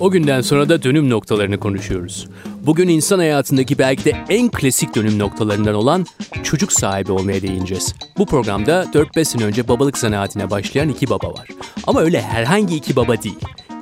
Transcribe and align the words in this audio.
O 0.00 0.10
günden 0.10 0.40
sonra 0.40 0.68
da 0.68 0.82
dönüm 0.82 1.10
noktalarını 1.10 1.58
konuşuyoruz. 1.58 2.26
Bugün 2.66 2.88
insan 2.88 3.18
hayatındaki 3.18 3.78
belki 3.78 4.04
de 4.04 4.12
en 4.28 4.50
klasik 4.50 4.94
dönüm 4.94 5.18
noktalarından 5.18 5.74
olan 5.74 6.06
çocuk 6.42 6.72
sahibi 6.72 7.12
olmaya 7.12 7.42
değineceğiz. 7.42 7.94
Bu 8.18 8.26
programda 8.26 8.82
4-5 8.82 9.24
sene 9.24 9.44
önce 9.44 9.68
babalık 9.68 9.98
zanaatine 9.98 10.50
başlayan 10.50 10.88
iki 10.88 11.10
baba 11.10 11.28
var. 11.28 11.48
Ama 11.86 12.00
öyle 12.00 12.22
herhangi 12.22 12.76
iki 12.76 12.96
baba 12.96 13.22
değil. 13.22 13.38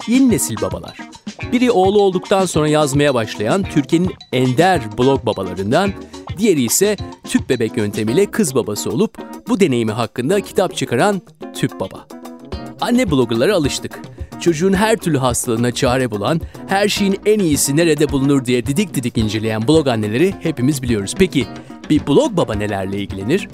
Yeni 0.08 0.30
nesil 0.30 0.56
babalar. 0.62 0.98
Biri 1.52 1.70
oğlu 1.70 2.02
olduktan 2.02 2.46
sonra 2.46 2.68
yazmaya 2.68 3.14
başlayan 3.14 3.62
Türkiye'nin 3.62 4.10
ender 4.32 4.98
blog 4.98 5.26
babalarından, 5.26 5.92
diğeri 6.38 6.62
ise 6.62 6.96
tüp 7.28 7.48
bebek 7.48 7.76
yöntemiyle 7.76 8.26
kız 8.26 8.54
babası 8.54 8.90
olup 8.90 9.18
bu 9.48 9.60
deneyimi 9.60 9.92
hakkında 9.92 10.40
kitap 10.40 10.76
çıkaran 10.76 11.22
tüp 11.54 11.80
baba. 11.80 12.06
Anne 12.80 13.10
bloggerlara 13.10 13.54
alıştık 13.54 14.13
çocuğun 14.40 14.72
her 14.72 14.96
türlü 14.96 15.18
hastalığına 15.18 15.72
çare 15.72 16.10
bulan, 16.10 16.40
her 16.66 16.88
şeyin 16.88 17.20
en 17.26 17.38
iyisi 17.38 17.76
nerede 17.76 18.08
bulunur 18.08 18.44
diye 18.44 18.66
didik 18.66 18.94
didik 18.94 19.18
inceleyen 19.18 19.68
blog 19.68 19.88
anneleri 19.88 20.34
hepimiz 20.40 20.82
biliyoruz. 20.82 21.14
Peki 21.18 21.46
bir 21.90 22.06
blog 22.06 22.36
baba 22.36 22.54
nelerle 22.54 22.98
ilgilenir? 22.98 23.48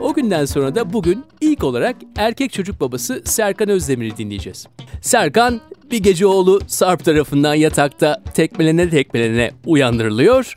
O 0.00 0.14
günden 0.14 0.44
sonra 0.44 0.74
da 0.74 0.92
bugün 0.92 1.24
ilk 1.40 1.64
olarak 1.64 1.96
erkek 2.16 2.52
çocuk 2.52 2.80
babası 2.80 3.22
Serkan 3.24 3.68
Özdemir'i 3.68 4.16
dinleyeceğiz. 4.16 4.66
Serkan 5.00 5.60
bir 5.90 5.98
gece 5.98 6.26
oğlu 6.26 6.60
Sarp 6.66 7.04
tarafından 7.04 7.54
yatakta 7.54 8.22
tekmelene 8.34 8.90
tekmelene 8.90 9.50
uyandırılıyor 9.66 10.56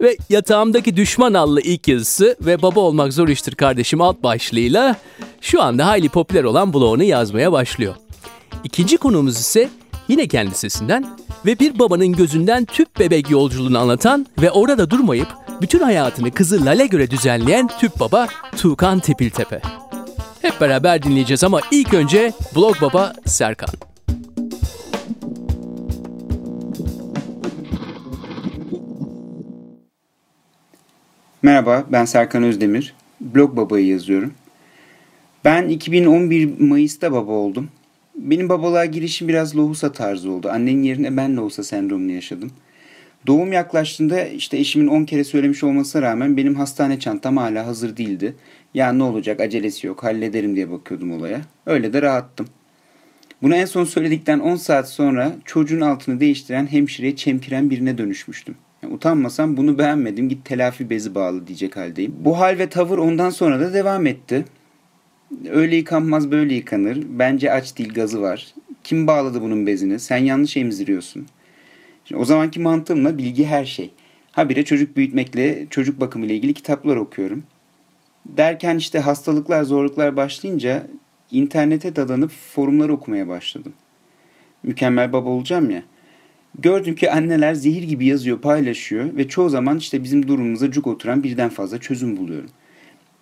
ve 0.00 0.16
yatağımdaki 0.28 0.96
düşman 0.96 1.34
allı 1.34 1.60
ilk 1.60 1.88
yazısı 1.88 2.36
ve 2.40 2.62
baba 2.62 2.80
olmak 2.80 3.12
zor 3.12 3.28
iştir 3.28 3.54
kardeşim 3.54 4.00
alt 4.00 4.22
başlığıyla 4.22 4.96
şu 5.40 5.62
anda 5.62 5.86
hayli 5.86 6.08
popüler 6.08 6.44
olan 6.44 6.72
blogunu 6.72 7.02
yazmaya 7.04 7.52
başlıyor. 7.52 7.94
İkinci 8.64 8.96
konuğumuz 8.96 9.38
ise 9.38 9.68
yine 10.08 10.28
kendi 10.28 10.54
sesinden 10.54 11.06
ve 11.46 11.58
bir 11.58 11.78
babanın 11.78 12.12
gözünden 12.12 12.64
tüp 12.64 12.98
bebek 12.98 13.30
yolculuğunu 13.30 13.78
anlatan 13.78 14.26
ve 14.42 14.50
orada 14.50 14.90
durmayıp 14.90 15.28
bütün 15.60 15.80
hayatını 15.80 16.30
kızı 16.30 16.64
Lale 16.64 16.86
göre 16.86 17.10
düzenleyen 17.10 17.68
tüp 17.80 18.00
baba 18.00 18.28
Tuğkan 18.56 19.00
Tepiltepe. 19.00 19.60
Hep 20.42 20.60
beraber 20.60 21.02
dinleyeceğiz 21.02 21.44
ama 21.44 21.60
ilk 21.70 21.94
önce 21.94 22.32
blog 22.56 22.80
baba 22.80 23.12
Serkan. 23.26 23.68
Merhaba, 31.42 31.84
ben 31.92 32.04
Serkan 32.04 32.42
Özdemir. 32.42 32.94
Blog 33.20 33.56
Baba'yı 33.56 33.86
yazıyorum. 33.86 34.34
Ben 35.44 35.68
2011 35.68 36.60
Mayıs'ta 36.60 37.12
baba 37.12 37.32
oldum. 37.32 37.68
Benim 38.14 38.48
babalığa 38.48 38.84
girişim 38.84 39.28
biraz 39.28 39.56
lohusa 39.56 39.92
tarzı 39.92 40.30
oldu. 40.30 40.48
Annenin 40.50 40.82
yerine 40.82 41.16
ben 41.16 41.36
lohusa 41.36 41.64
sendromunu 41.64 42.12
yaşadım. 42.12 42.50
Doğum 43.26 43.52
yaklaştığında 43.52 44.24
işte 44.24 44.58
eşimin 44.58 44.86
10 44.86 45.04
kere 45.04 45.24
söylemiş 45.24 45.64
olmasına 45.64 46.02
rağmen 46.02 46.36
benim 46.36 46.54
hastane 46.54 46.98
çantam 47.00 47.36
hala 47.36 47.66
hazır 47.66 47.96
değildi. 47.96 48.34
Ya 48.74 48.92
ne 48.92 49.02
olacak 49.02 49.40
acelesi 49.40 49.86
yok 49.86 50.04
hallederim 50.04 50.56
diye 50.56 50.70
bakıyordum 50.70 51.12
olaya. 51.12 51.40
Öyle 51.66 51.92
de 51.92 52.02
rahattım. 52.02 52.46
Bunu 53.42 53.54
en 53.54 53.64
son 53.64 53.84
söyledikten 53.84 54.38
10 54.38 54.56
saat 54.56 54.88
sonra 54.88 55.32
çocuğun 55.44 55.80
altını 55.80 56.20
değiştiren 56.20 56.66
hemşireye 56.66 57.16
çemkiren 57.16 57.70
birine 57.70 57.98
dönüşmüştüm. 57.98 58.54
Yani 58.82 58.94
utanmasam 58.94 59.56
bunu 59.56 59.78
beğenmedim 59.78 60.28
git 60.28 60.44
telafi 60.44 60.90
bezi 60.90 61.14
bağlı 61.14 61.46
diyecek 61.46 61.76
haldeyim. 61.76 62.14
Bu 62.18 62.38
hal 62.38 62.58
ve 62.58 62.68
tavır 62.68 62.98
ondan 62.98 63.30
sonra 63.30 63.60
da 63.60 63.74
devam 63.74 64.06
etti. 64.06 64.44
Öyle 65.50 65.76
yıkanmaz 65.76 66.30
böyle 66.30 66.54
yıkanır. 66.54 66.98
Bence 67.08 67.52
aç 67.52 67.78
değil 67.78 67.94
gazı 67.94 68.22
var. 68.22 68.54
Kim 68.84 69.06
bağladı 69.06 69.42
bunun 69.42 69.66
bezini? 69.66 69.98
Sen 69.98 70.16
yanlış 70.16 70.56
emziriyorsun. 70.56 71.26
Şimdi 72.04 72.20
o 72.20 72.24
zamanki 72.24 72.60
mantığımla 72.60 73.18
bilgi 73.18 73.46
her 73.46 73.64
şey. 73.64 73.90
Habire 74.32 74.64
çocuk 74.64 74.96
büyütmekle, 74.96 75.66
çocuk 75.70 76.00
bakımı 76.00 76.26
ile 76.26 76.34
ilgili 76.34 76.54
kitaplar 76.54 76.96
okuyorum. 76.96 77.42
Derken 78.26 78.76
işte 78.76 78.98
hastalıklar, 78.98 79.62
zorluklar 79.62 80.16
başlayınca 80.16 80.86
internete 81.30 81.96
dadanıp 81.96 82.30
forumları 82.30 82.92
okumaya 82.92 83.28
başladım. 83.28 83.72
Mükemmel 84.62 85.12
baba 85.12 85.28
olacağım 85.28 85.70
ya. 85.70 85.82
Gördüm 86.58 86.94
ki 86.94 87.10
anneler 87.10 87.54
zehir 87.54 87.82
gibi 87.82 88.06
yazıyor, 88.06 88.40
paylaşıyor 88.40 89.16
ve 89.16 89.28
çoğu 89.28 89.48
zaman 89.48 89.78
işte 89.78 90.04
bizim 90.04 90.28
durumumuza 90.28 90.70
cuk 90.70 90.86
oturan 90.86 91.22
birden 91.22 91.48
fazla 91.48 91.78
çözüm 91.78 92.16
buluyorum. 92.16 92.50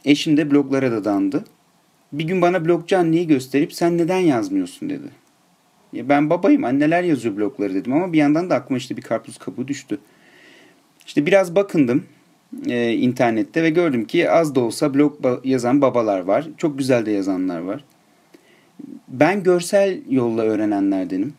Eşim 0.04 0.36
de 0.36 0.50
bloglara 0.50 0.92
da 0.92 1.04
dandı. 1.04 1.44
Bir 2.12 2.24
gün 2.24 2.42
bana 2.42 2.64
blogcu 2.64 2.98
anneyi 2.98 3.26
gösterip 3.26 3.72
sen 3.72 3.98
neden 3.98 4.18
yazmıyorsun 4.18 4.90
dedi. 4.90 5.06
Ya 5.92 6.08
ben 6.08 6.30
babayım 6.30 6.64
anneler 6.64 7.02
yazıyor 7.02 7.36
blogları 7.36 7.74
dedim 7.74 7.92
ama 7.92 8.12
bir 8.12 8.18
yandan 8.18 8.50
da 8.50 8.54
aklıma 8.54 8.78
işte 8.78 8.96
bir 8.96 9.02
karpuz 9.02 9.38
kabuğu 9.38 9.68
düştü. 9.68 9.98
İşte 11.06 11.26
biraz 11.26 11.54
bakındım 11.54 12.04
e, 12.66 12.92
internette 12.92 13.62
ve 13.62 13.70
gördüm 13.70 14.04
ki 14.04 14.30
az 14.30 14.54
da 14.54 14.60
olsa 14.60 14.94
blog 14.94 15.20
ba- 15.20 15.40
yazan 15.48 15.80
babalar 15.80 16.20
var. 16.20 16.48
Çok 16.56 16.78
güzel 16.78 17.06
de 17.06 17.10
yazanlar 17.10 17.60
var. 17.60 17.84
Ben 19.08 19.42
görsel 19.42 20.00
yolla 20.08 20.42
öğrenenlerdenim. 20.42 21.34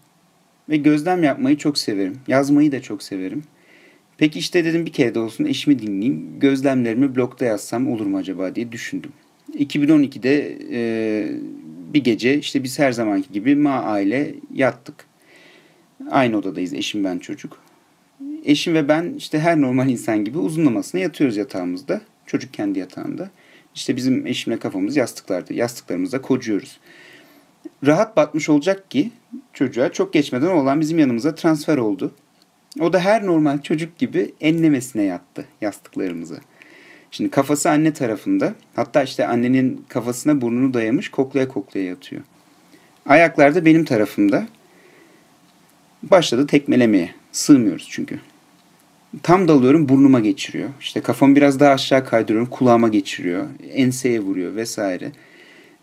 Ve 0.70 0.78
gözlem 0.78 1.24
yapmayı 1.24 1.58
çok 1.58 1.78
severim. 1.78 2.20
Yazmayı 2.28 2.72
da 2.72 2.82
çok 2.82 3.04
severim. 3.04 3.44
Peki 4.18 4.40
işte 4.40 4.66
dedim 4.66 4.86
bir 4.86 4.94
kere 4.94 5.16
de 5.16 5.20
olsun 5.20 5.46
eşimi 5.46 5.80
dinleyeyim. 5.80 6.40
Gözlemlerimi 6.40 7.16
blogda 7.16 7.46
yazsam 7.46 7.88
olur 7.88 8.06
mu 8.06 8.18
acaba 8.18 8.56
diye 8.56 8.72
düşündüm. 8.72 9.12
2012'de 9.60 10.58
e, 10.72 10.82
bir 11.94 12.04
gece 12.04 12.38
işte 12.38 12.64
biz 12.64 12.80
her 12.80 12.92
zamanki 12.92 13.32
gibi 13.32 13.56
ma 13.56 13.74
aile 13.74 14.36
yattık. 14.54 15.06
Aynı 16.12 16.38
odadayız 16.38 16.74
eşim 16.74 17.04
ben 17.04 17.20
çocuk. 17.20 17.58
Eşim 18.46 18.74
ve 18.74 18.88
ben 18.88 19.14
işte 19.18 19.40
her 19.40 19.62
normal 19.62 19.90
insan 19.90 20.26
gibi 20.26 20.38
uzunlamasına 20.38 21.02
yatıyoruz 21.02 21.38
yatağımızda. 21.38 22.02
Çocuk 22.26 22.54
kendi 22.54 22.80
yatağında. 22.80 23.30
İşte 23.76 23.96
bizim 23.96 24.28
eşimle 24.28 24.60
kafamız 24.60 24.96
yastıklarda. 24.96 25.54
Yastıklarımızda 25.54 26.22
kocuyoruz. 26.22 26.80
Rahat 27.86 28.18
batmış 28.18 28.50
olacak 28.50 28.92
ki 28.92 29.12
çocuğa 29.54 29.92
çok 29.92 30.14
geçmeden 30.14 30.48
olan 30.48 30.82
bizim 30.82 31.00
yanımıza 31.00 31.36
transfer 31.36 31.78
oldu. 31.78 32.12
O 32.80 32.94
da 32.94 33.00
her 33.00 33.26
normal 33.26 33.62
çocuk 33.62 33.98
gibi 33.98 34.34
enlemesine 34.42 35.04
yattı 35.04 35.46
yastıklarımıza. 35.62 36.36
Şimdi 37.12 37.30
kafası 37.30 37.70
anne 37.70 37.94
tarafında. 37.94 38.54
Hatta 38.76 39.04
işte 39.04 39.28
annenin 39.28 39.86
kafasına 39.90 40.42
burnunu 40.42 40.74
dayamış 40.74 41.10
koklaya 41.12 41.48
koklaya 41.48 41.86
yatıyor. 41.86 42.22
Ayaklar 43.06 43.56
da 43.56 43.66
benim 43.66 43.86
tarafımda. 43.86 44.48
Başladı 46.04 46.48
tekmelemeye. 46.48 47.16
Sığmıyoruz 47.32 47.88
çünkü. 47.92 48.20
Tam 49.24 49.48
dalıyorum 49.48 49.90
burnuma 49.90 50.20
geçiriyor. 50.20 50.70
İşte 50.80 51.02
kafamı 51.02 51.36
biraz 51.36 51.60
daha 51.60 51.74
aşağı 51.74 52.06
kaydırıyorum 52.06 52.50
kulağıma 52.50 52.88
geçiriyor. 52.88 53.48
Enseye 53.74 54.20
vuruyor 54.20 54.56
vesaire. 54.56 55.12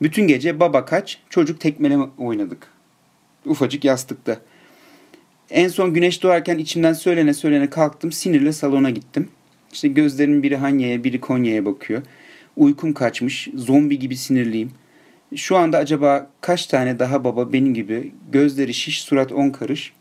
Bütün 0.03 0.27
gece 0.27 0.61
baba 0.61 0.85
kaç 0.85 1.19
çocuk 1.31 1.61
tekmeleme 1.61 2.05
oynadık. 2.19 2.67
Ufacık 3.45 3.85
yastıkta. 3.85 4.41
En 5.51 5.69
son 5.69 5.95
güneş 5.95 6.23
doğarken 6.23 6.59
içimden 6.59 6.93
söylene 6.93 7.35
söylene 7.35 7.71
kalktım. 7.71 8.13
Sinirle 8.13 8.53
salona 8.53 8.91
gittim. 8.91 9.29
İşte 9.73 9.89
gözlerimin 9.89 10.43
biri 10.43 10.57
Hanya'ya 10.57 11.05
biri 11.05 11.21
Konya'ya 11.21 11.65
bakıyor. 11.65 12.03
Uykum 12.57 12.93
kaçmış, 12.93 13.49
zombi 13.55 13.99
gibi 13.99 14.17
sinirliyim. 14.17 14.71
Şu 15.37 15.57
anda 15.57 15.79
acaba 15.79 16.31
kaç 16.41 16.67
tane 16.67 16.99
daha 16.99 17.25
baba 17.25 17.53
benim 17.53 17.75
gibi 17.75 18.13
gözleri 18.33 18.75
şiş 18.75 19.03
surat 19.03 19.33
on 19.33 19.51
karış 19.51 19.93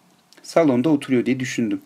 salonda 0.44 0.90
oturuyor 0.90 1.26
diye 1.26 1.40
düşündüm. 1.40 1.82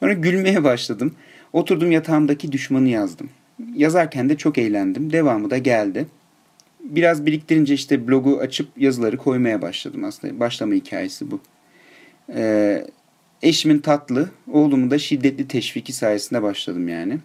Sonra 0.00 0.12
gülmeye 0.12 0.64
başladım. 0.64 1.14
Oturdum 1.52 1.92
yatağımdaki 1.92 2.52
düşmanı 2.52 2.88
yazdım. 2.88 3.30
Yazarken 3.76 4.28
de 4.28 4.36
çok 4.36 4.58
eğlendim. 4.58 5.12
Devamı 5.12 5.50
da 5.50 5.58
geldi. 5.58 6.06
Biraz 6.80 7.26
biriktirince 7.26 7.74
işte 7.74 8.08
blogu 8.08 8.38
açıp 8.38 8.68
yazıları 8.76 9.16
koymaya 9.16 9.62
başladım 9.62 10.04
aslında. 10.04 10.40
Başlama 10.40 10.74
hikayesi 10.74 11.30
bu. 11.30 11.40
Ee, 12.34 12.86
Eşimin 13.42 13.78
tatlı, 13.78 14.30
oğlumun 14.52 14.90
da 14.90 14.98
şiddetli 14.98 15.48
teşviki 15.48 15.92
sayesinde 15.92 16.42
başladım 16.42 16.88
yani. 16.88 17.18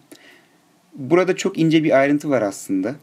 Burada 0.94 1.36
çok 1.36 1.58
ince 1.58 1.84
bir 1.84 1.98
ayrıntı 1.98 2.30
var 2.30 2.42
aslında. 2.42 2.94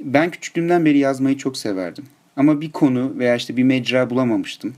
Ben 0.00 0.30
küçüklüğümden 0.30 0.84
beri 0.84 0.98
yazmayı 0.98 1.36
çok 1.36 1.56
severdim. 1.56 2.04
Ama 2.36 2.60
bir 2.60 2.72
konu 2.72 3.18
veya 3.18 3.36
işte 3.36 3.56
bir 3.56 3.62
mecra 3.62 4.10
bulamamıştım. 4.10 4.74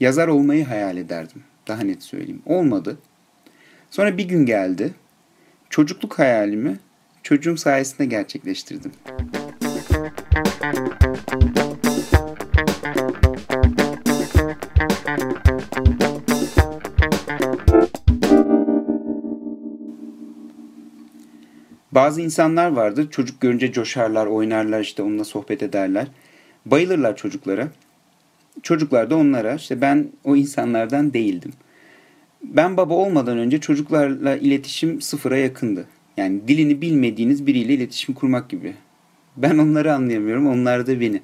Yazar 0.00 0.28
olmayı 0.28 0.64
hayal 0.64 0.96
ederdim. 0.96 1.42
Daha 1.68 1.82
net 1.82 2.02
söyleyeyim. 2.02 2.42
Olmadı. 2.46 2.98
Sonra 3.90 4.18
bir 4.18 4.24
gün 4.24 4.46
geldi. 4.46 4.94
Çocukluk 5.70 6.18
hayalimi 6.18 6.78
çocuğum 7.22 7.56
sayesinde 7.56 8.06
gerçekleştirdim. 8.06 8.92
Bazı 21.94 22.20
insanlar 22.20 22.70
vardır 22.72 23.10
çocuk 23.10 23.40
görünce 23.40 23.72
coşarlar, 23.72 24.26
oynarlar 24.26 24.80
işte 24.80 25.02
onunla 25.02 25.24
sohbet 25.24 25.62
ederler. 25.62 26.06
Bayılırlar 26.66 27.16
çocuklara. 27.16 27.68
çocuklar 28.62 29.10
da 29.10 29.16
onlara. 29.16 29.54
İşte 29.54 29.80
ben 29.80 30.08
o 30.24 30.36
insanlardan 30.36 31.12
değildim. 31.12 31.52
Ben 32.42 32.76
baba 32.76 32.94
olmadan 32.94 33.38
önce 33.38 33.60
çocuklarla 33.60 34.36
iletişim 34.36 35.00
sıfıra 35.00 35.36
yakındı. 35.36 35.86
Yani 36.16 36.48
dilini 36.48 36.80
bilmediğiniz 36.80 37.46
biriyle 37.46 37.74
iletişim 37.74 38.14
kurmak 38.14 38.48
gibi. 38.48 38.74
Ben 39.36 39.58
onları 39.58 39.94
anlayamıyorum, 39.94 40.46
onlar 40.46 40.86
da 40.86 41.00
beni. 41.00 41.22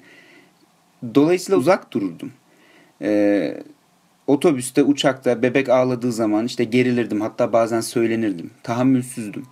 Dolayısıyla 1.15 1.59
uzak 1.59 1.93
dururdum. 1.93 2.33
Ee, 3.03 3.63
otobüste, 4.27 4.83
uçakta 4.83 5.43
bebek 5.43 5.69
ağladığı 5.69 6.13
zaman 6.13 6.47
işte 6.47 6.65
gerilirdim. 6.65 7.21
Hatta 7.21 7.53
bazen 7.53 7.81
söylenirdim. 7.81 8.51
Tahammülsüzdüm. 8.63 9.47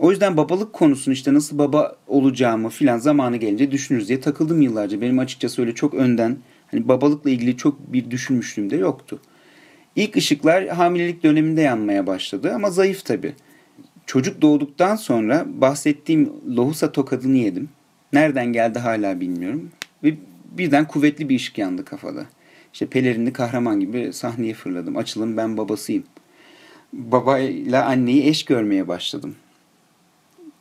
O 0.00 0.10
yüzden 0.10 0.36
babalık 0.36 0.72
konusunu 0.72 1.14
işte 1.14 1.34
nasıl 1.34 1.58
baba 1.58 1.96
olacağımı 2.06 2.68
filan 2.68 2.98
zamanı 2.98 3.36
gelince 3.36 3.70
düşünürüz 3.70 4.08
diye 4.08 4.20
takıldım 4.20 4.62
yıllarca. 4.62 5.00
Benim 5.00 5.18
açıkçası 5.18 5.62
öyle 5.62 5.74
çok 5.74 5.94
önden 5.94 6.36
hani 6.70 6.88
babalıkla 6.88 7.30
ilgili 7.30 7.56
çok 7.56 7.92
bir 7.92 8.10
düşünmüşlüğüm 8.10 8.70
de 8.70 8.76
yoktu. 8.76 9.20
İlk 9.96 10.16
ışıklar 10.16 10.68
hamilelik 10.68 11.22
döneminde 11.22 11.60
yanmaya 11.60 12.06
başladı 12.06 12.52
ama 12.54 12.70
zayıf 12.70 13.04
tabii. 13.04 13.34
Çocuk 14.06 14.42
doğduktan 14.42 14.96
sonra 14.96 15.46
bahsettiğim 15.54 16.32
lohusa 16.56 16.92
tokadını 16.92 17.36
yedim. 17.36 17.68
Nereden 18.12 18.46
geldi 18.46 18.78
hala 18.78 19.20
bilmiyorum. 19.20 19.70
Ve 20.04 20.14
birden 20.58 20.86
kuvvetli 20.88 21.28
bir 21.28 21.36
ışık 21.36 21.58
yandı 21.58 21.84
kafada. 21.84 22.26
İşte 22.72 22.86
pelerinli 22.86 23.32
kahraman 23.32 23.80
gibi 23.80 24.12
sahneye 24.12 24.54
fırladım. 24.54 24.96
Açılın 24.96 25.36
ben 25.36 25.56
babasıyım. 25.56 26.04
Babayla 26.92 27.84
anneyi 27.84 28.26
eş 28.26 28.44
görmeye 28.44 28.88
başladım. 28.88 29.34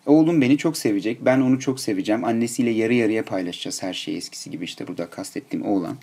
Oğlum 0.10 0.42
beni 0.42 0.58
çok 0.58 0.78
sevecek. 0.78 1.26
Ben 1.26 1.42
onu 1.42 1.60
çok 1.60 1.80
seveceğim. 1.80 2.24
Annesiyle 2.24 2.70
yarı 2.70 2.94
yarıya 2.94 3.26
paylaşacağız 3.26 3.84
her 3.84 3.94
şeyi 3.94 4.18
eskisi 4.18 4.52
gibi 4.52 4.64
işte 4.64 4.88
burada 4.88 5.10
kastettiğim 5.10 5.66
oğlan. 5.66 5.98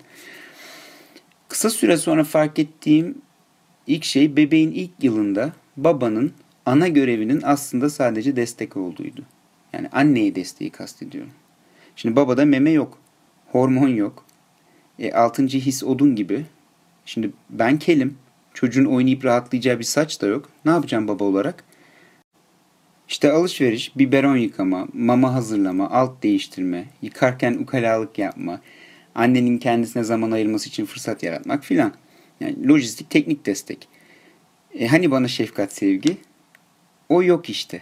Kısa 1.47 1.69
süre 1.69 1.97
sonra 1.97 2.23
fark 2.23 2.59
ettiğim 2.59 3.21
ilk 3.87 4.03
şey 4.03 4.35
bebeğin 4.37 4.71
ilk 4.71 4.91
yılında 5.01 5.53
babanın 5.77 6.33
ana 6.65 6.87
görevinin 6.87 7.41
aslında 7.43 7.89
sadece 7.89 8.35
destek 8.35 8.77
olduğuydu. 8.77 9.23
Yani 9.73 9.89
anneye 9.91 10.35
desteği 10.35 10.69
kastediyorum. 10.69 11.31
Şimdi 11.95 12.15
babada 12.15 12.45
meme 12.45 12.71
yok. 12.71 12.97
Hormon 13.51 13.87
yok. 13.87 14.25
E, 14.99 15.11
altıncı 15.11 15.57
his 15.57 15.83
odun 15.83 16.15
gibi. 16.15 16.45
Şimdi 17.05 17.31
ben 17.49 17.79
kelim. 17.79 18.17
Çocuğun 18.53 18.85
oynayıp 18.85 19.25
rahatlayacağı 19.25 19.79
bir 19.79 19.83
saç 19.83 20.21
da 20.21 20.27
yok. 20.27 20.49
Ne 20.65 20.71
yapacağım 20.71 21.07
baba 21.07 21.23
olarak? 21.23 21.66
İşte 23.07 23.31
alışveriş, 23.31 23.97
biberon 23.97 24.35
yıkama, 24.37 24.87
mama 24.93 25.33
hazırlama, 25.33 25.89
alt 25.89 26.23
değiştirme, 26.23 26.85
yıkarken 27.01 27.53
ukalalık 27.53 28.17
yapma, 28.17 28.61
annenin 29.15 29.57
kendisine 29.57 30.03
zaman 30.03 30.31
ayırması 30.31 30.69
için 30.69 30.85
fırsat 30.85 31.23
yaratmak 31.23 31.63
filan. 31.63 31.93
Yani 32.39 32.67
lojistik, 32.67 33.09
teknik 33.09 33.45
destek. 33.45 33.87
E 34.79 34.87
hani 34.87 35.11
bana 35.11 35.27
şefkat, 35.27 35.73
sevgi? 35.73 36.17
O 37.09 37.23
yok 37.23 37.49
işte. 37.49 37.81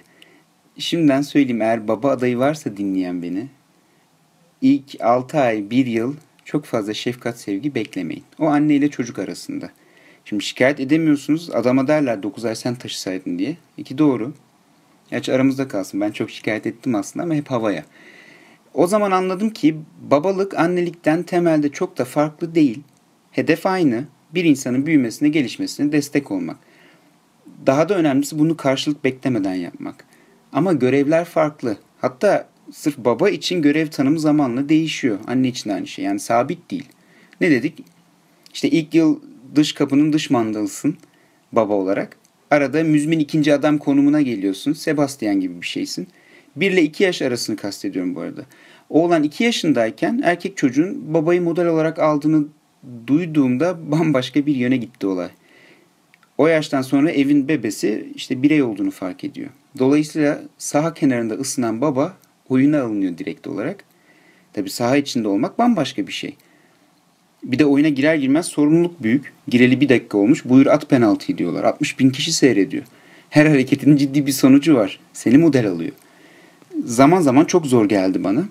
Şimdiden 0.78 1.22
söyleyeyim 1.22 1.62
eğer 1.62 1.88
baba 1.88 2.10
adayı 2.10 2.38
varsa 2.38 2.78
dinleyen 2.78 3.22
beni. 3.22 3.48
İlk 4.62 5.02
6 5.02 5.40
ay, 5.40 5.70
1 5.70 5.86
yıl 5.86 6.16
çok 6.46 6.66
fazla 6.66 6.94
şefkat, 6.94 7.40
sevgi 7.40 7.76
beklemeyin. 7.76 8.24
O 8.40 8.46
anne 8.46 8.76
ile 8.76 8.90
çocuk 8.90 9.20
arasında. 9.20 9.70
Şimdi 10.26 10.44
şikayet 10.44 10.80
edemiyorsunuz. 10.80 11.50
Adama 11.50 11.88
derler 11.88 12.24
9 12.24 12.46
ay 12.46 12.56
sen 12.56 12.76
taşısaydın 12.76 13.40
diye. 13.40 13.58
İki 13.78 13.98
doğru. 13.98 14.34
Gerçi 15.12 15.34
aramızda 15.34 15.68
kalsın. 15.68 16.02
Ben 16.02 16.12
çok 16.12 16.30
şikayet 16.30 16.68
ettim 16.68 16.96
aslında 16.96 17.24
ama 17.24 17.34
hep 17.34 17.52
havaya. 17.52 17.84
O 18.74 18.88
zaman 18.88 19.12
anladım 19.12 19.50
ki 19.50 19.78
babalık 20.02 20.60
annelikten 20.60 21.24
temelde 21.24 21.70
çok 21.70 21.98
da 21.98 22.06
farklı 22.06 22.56
değil. 22.56 22.80
Hedef 23.32 23.66
aynı. 23.66 24.04
Bir 24.34 24.44
insanın 24.44 24.86
büyümesine, 24.86 25.30
gelişmesine 25.30 25.92
destek 25.92 26.32
olmak. 26.32 26.58
Daha 27.66 27.90
da 27.90 27.96
önemlisi 27.96 28.40
bunu 28.40 28.58
karşılık 28.58 29.04
beklemeden 29.04 29.54
yapmak. 29.54 30.06
Ama 30.54 30.74
görevler 30.74 31.26
farklı. 31.26 31.78
Hatta 32.02 32.48
sırf 32.72 32.98
baba 32.98 33.30
için 33.30 33.62
görev 33.62 33.88
tanımı 33.88 34.20
zamanla 34.20 34.70
değişiyor. 34.70 35.20
Anne 35.28 35.48
için 35.48 35.70
de 35.70 35.74
aynı 35.74 35.88
şey. 35.88 36.06
Yani 36.06 36.20
sabit 36.20 36.72
değil. 36.72 36.90
Ne 37.42 37.52
dedik? 37.52 37.84
İşte 38.54 38.70
ilk 38.70 38.94
yıl 38.94 39.20
dış 39.56 39.74
kapının 39.74 40.14
dış 40.14 40.30
mandalısın 40.30 40.98
baba 41.52 41.74
olarak. 41.74 42.18
Arada 42.56 42.84
müzmin 42.84 43.20
ikinci 43.20 43.54
adam 43.54 43.78
konumuna 43.78 44.22
geliyorsun. 44.22 44.74
Sebastian 44.74 45.40
gibi 45.40 45.62
bir 45.62 45.66
şeysin. 45.66 46.08
1 46.56 46.72
ile 46.72 46.84
2 46.84 47.04
yaş 47.04 47.22
arasını 47.22 47.56
kastediyorum 47.56 48.16
bu 48.16 48.20
arada. 48.20 48.46
Oğlan 48.90 49.24
2 49.24 49.44
yaşındayken 49.44 50.22
erkek 50.24 50.58
çocuğun 50.58 51.14
babayı 51.14 51.42
model 51.42 51.68
olarak 51.68 52.00
aldığını 52.00 52.46
duyduğumda 53.08 53.92
bambaşka 53.92 54.46
bir 54.46 54.56
yöne 54.56 54.78
gitti 54.78 55.08
olay. 55.08 55.30
O 56.38 56.48
yaştan 56.48 56.82
sonra 56.82 57.12
evin 57.12 57.48
bebesi 57.48 58.12
işte 58.16 58.44
birey 58.44 58.64
olduğunu 58.64 58.92
fark 58.92 59.24
ediyor. 59.24 59.50
Dolayısıyla 59.80 60.42
saha 60.58 60.94
kenarında 60.94 61.34
ısınan 61.34 61.82
baba 61.82 62.18
oyuna 62.50 62.82
alınıyor 62.82 63.18
direkt 63.18 63.48
olarak. 63.48 63.84
Tabi 64.54 64.70
saha 64.70 64.98
içinde 64.98 65.28
olmak 65.28 65.60
bambaşka 65.60 66.08
bir 66.08 66.14
şey. 66.14 66.36
Bir 67.46 67.60
de 67.60 67.66
oyuna 67.66 67.90
girer 67.90 68.16
girmez 68.16 68.46
sorumluluk 68.46 69.04
büyük. 69.04 69.34
Gireli 69.48 69.82
bir 69.82 69.90
dakika 69.90 70.18
olmuş. 70.18 70.46
Buyur 70.46 70.66
at 70.66 70.90
penaltıyı 70.90 71.38
diyorlar. 71.38 71.64
60 71.64 72.00
bin 72.00 72.10
kişi 72.10 72.34
seyrediyor. 72.34 72.84
Her 73.30 73.46
hareketinin 73.46 73.98
ciddi 73.98 74.26
bir 74.26 74.32
sonucu 74.32 74.76
var. 74.76 75.00
Seni 75.14 75.38
model 75.38 75.68
alıyor. 75.68 75.92
Zaman 76.86 77.22
zaman 77.22 77.46
çok 77.46 77.66
zor 77.66 77.90
geldi 77.90 78.24
bana. 78.24 78.44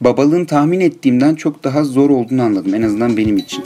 Babalığın 0.00 0.44
tahmin 0.44 0.80
ettiğimden 0.80 1.34
çok 1.34 1.64
daha 1.64 1.84
zor 1.84 2.10
olduğunu 2.10 2.42
anladım. 2.42 2.74
En 2.74 2.82
azından 2.82 3.16
benim 3.16 3.36
için. 3.36 3.64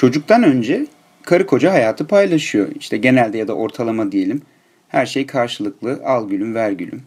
Çocuktan 0.00 0.42
önce 0.42 0.86
karı 1.22 1.46
koca 1.46 1.72
hayatı 1.72 2.06
paylaşıyor. 2.06 2.68
İşte 2.80 2.96
genelde 2.96 3.38
ya 3.38 3.48
da 3.48 3.54
ortalama 3.54 4.12
diyelim. 4.12 4.42
Her 4.88 5.06
şey 5.06 5.26
karşılıklı. 5.26 6.00
Al 6.04 6.28
gülüm 6.28 6.54
ver 6.54 6.70
gülüm. 6.70 7.02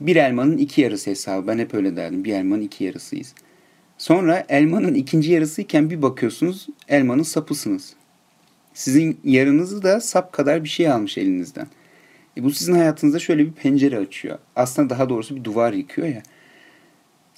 Bir 0.00 0.16
elmanın 0.16 0.56
iki 0.56 0.80
yarısı 0.80 1.10
hesabı. 1.10 1.46
Ben 1.46 1.58
hep 1.58 1.74
öyle 1.74 1.96
derdim. 1.96 2.24
Bir 2.24 2.32
elmanın 2.32 2.62
iki 2.62 2.84
yarısıyız. 2.84 3.34
Sonra 3.98 4.44
elmanın 4.48 4.94
ikinci 4.94 5.32
yarısıyken 5.32 5.90
bir 5.90 6.02
bakıyorsunuz 6.02 6.66
elmanın 6.88 7.22
sapısınız. 7.22 7.94
Sizin 8.74 9.20
yarınızı 9.24 9.82
da 9.82 10.00
sap 10.00 10.32
kadar 10.32 10.64
bir 10.64 10.68
şey 10.68 10.90
almış 10.90 11.18
elinizden. 11.18 11.66
E 12.36 12.44
bu 12.44 12.50
sizin 12.50 12.74
hayatınızda 12.74 13.18
şöyle 13.18 13.46
bir 13.46 13.52
pencere 13.52 13.98
açıyor. 13.98 14.38
Aslında 14.56 14.90
daha 14.90 15.08
doğrusu 15.08 15.36
bir 15.36 15.44
duvar 15.44 15.72
yıkıyor 15.72 16.08
ya. 16.08 16.22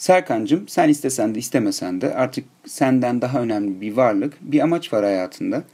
Serkancım 0.03 0.69
sen 0.69 0.89
istesen 0.89 1.35
de 1.35 1.39
istemesen 1.39 2.01
de 2.01 2.15
artık 2.15 2.45
senden 2.67 3.21
daha 3.21 3.43
önemli 3.43 3.81
bir 3.81 3.93
varlık, 3.93 4.35
bir 4.41 4.61
amaç 4.61 4.93
var 4.93 5.05
hayatında. 5.05 5.65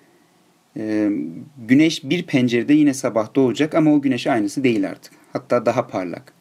Ee, 0.77 1.11
güneş 1.69 2.05
bir 2.05 2.23
pencerede 2.23 2.75
yine 2.75 2.95
sabah 2.95 3.35
doğacak 3.35 3.75
ama 3.75 3.95
o 3.95 4.01
güneş 4.01 4.27
aynısı 4.27 4.65
değil 4.65 4.89
artık. 4.89 5.13
Hatta 5.33 5.67
daha 5.67 5.87
parlak. 5.87 6.33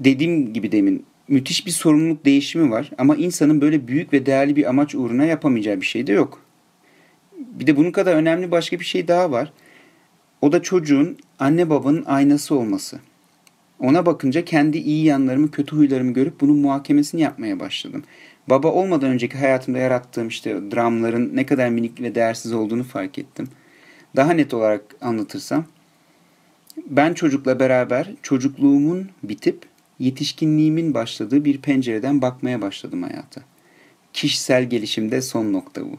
Dediğim 0.00 0.52
gibi 0.52 0.72
demin 0.72 1.06
müthiş 1.28 1.66
bir 1.66 1.70
sorumluluk 1.70 2.24
değişimi 2.24 2.70
var 2.70 2.90
ama 2.98 3.16
insanın 3.16 3.60
böyle 3.60 3.88
büyük 3.88 4.12
ve 4.12 4.26
değerli 4.26 4.56
bir 4.56 4.68
amaç 4.68 4.94
uğruna 4.94 5.24
yapamayacağı 5.24 5.80
bir 5.80 5.86
şey 5.86 6.06
de 6.06 6.12
yok. 6.12 6.42
Bir 7.36 7.66
de 7.66 7.76
bunun 7.76 7.90
kadar 7.90 8.14
önemli 8.14 8.50
başka 8.50 8.80
bir 8.80 8.84
şey 8.84 9.08
daha 9.08 9.30
var. 9.30 9.52
O 10.42 10.52
da 10.52 10.62
çocuğun 10.62 11.18
anne 11.38 11.70
babanın 11.70 12.04
aynası 12.06 12.54
olması. 12.54 13.00
Ona 13.80 14.06
bakınca 14.06 14.44
kendi 14.44 14.78
iyi 14.78 15.04
yanlarımı, 15.04 15.50
kötü 15.50 15.76
huylarımı 15.76 16.12
görüp 16.12 16.40
bunun 16.40 16.56
muhakemesini 16.56 17.20
yapmaya 17.20 17.60
başladım. 17.60 18.04
Baba 18.48 18.68
olmadan 18.68 19.10
önceki 19.10 19.38
hayatımda 19.38 19.78
yarattığım 19.78 20.28
işte 20.28 20.70
dramların 20.70 21.36
ne 21.36 21.46
kadar 21.46 21.68
minik 21.68 22.00
ve 22.00 22.14
değersiz 22.14 22.52
olduğunu 22.52 22.84
fark 22.84 23.18
ettim. 23.18 23.48
Daha 24.16 24.32
net 24.32 24.54
olarak 24.54 24.82
anlatırsam, 25.00 25.64
ben 26.86 27.14
çocukla 27.14 27.60
beraber 27.60 28.12
çocukluğumun 28.22 29.08
bitip 29.22 29.66
yetişkinliğimin 29.98 30.94
başladığı 30.94 31.44
bir 31.44 31.58
pencereden 31.58 32.22
bakmaya 32.22 32.62
başladım 32.62 33.02
hayata. 33.02 33.40
Kişisel 34.12 34.64
gelişimde 34.70 35.22
son 35.22 35.52
nokta 35.52 35.82
bu. 35.82 35.98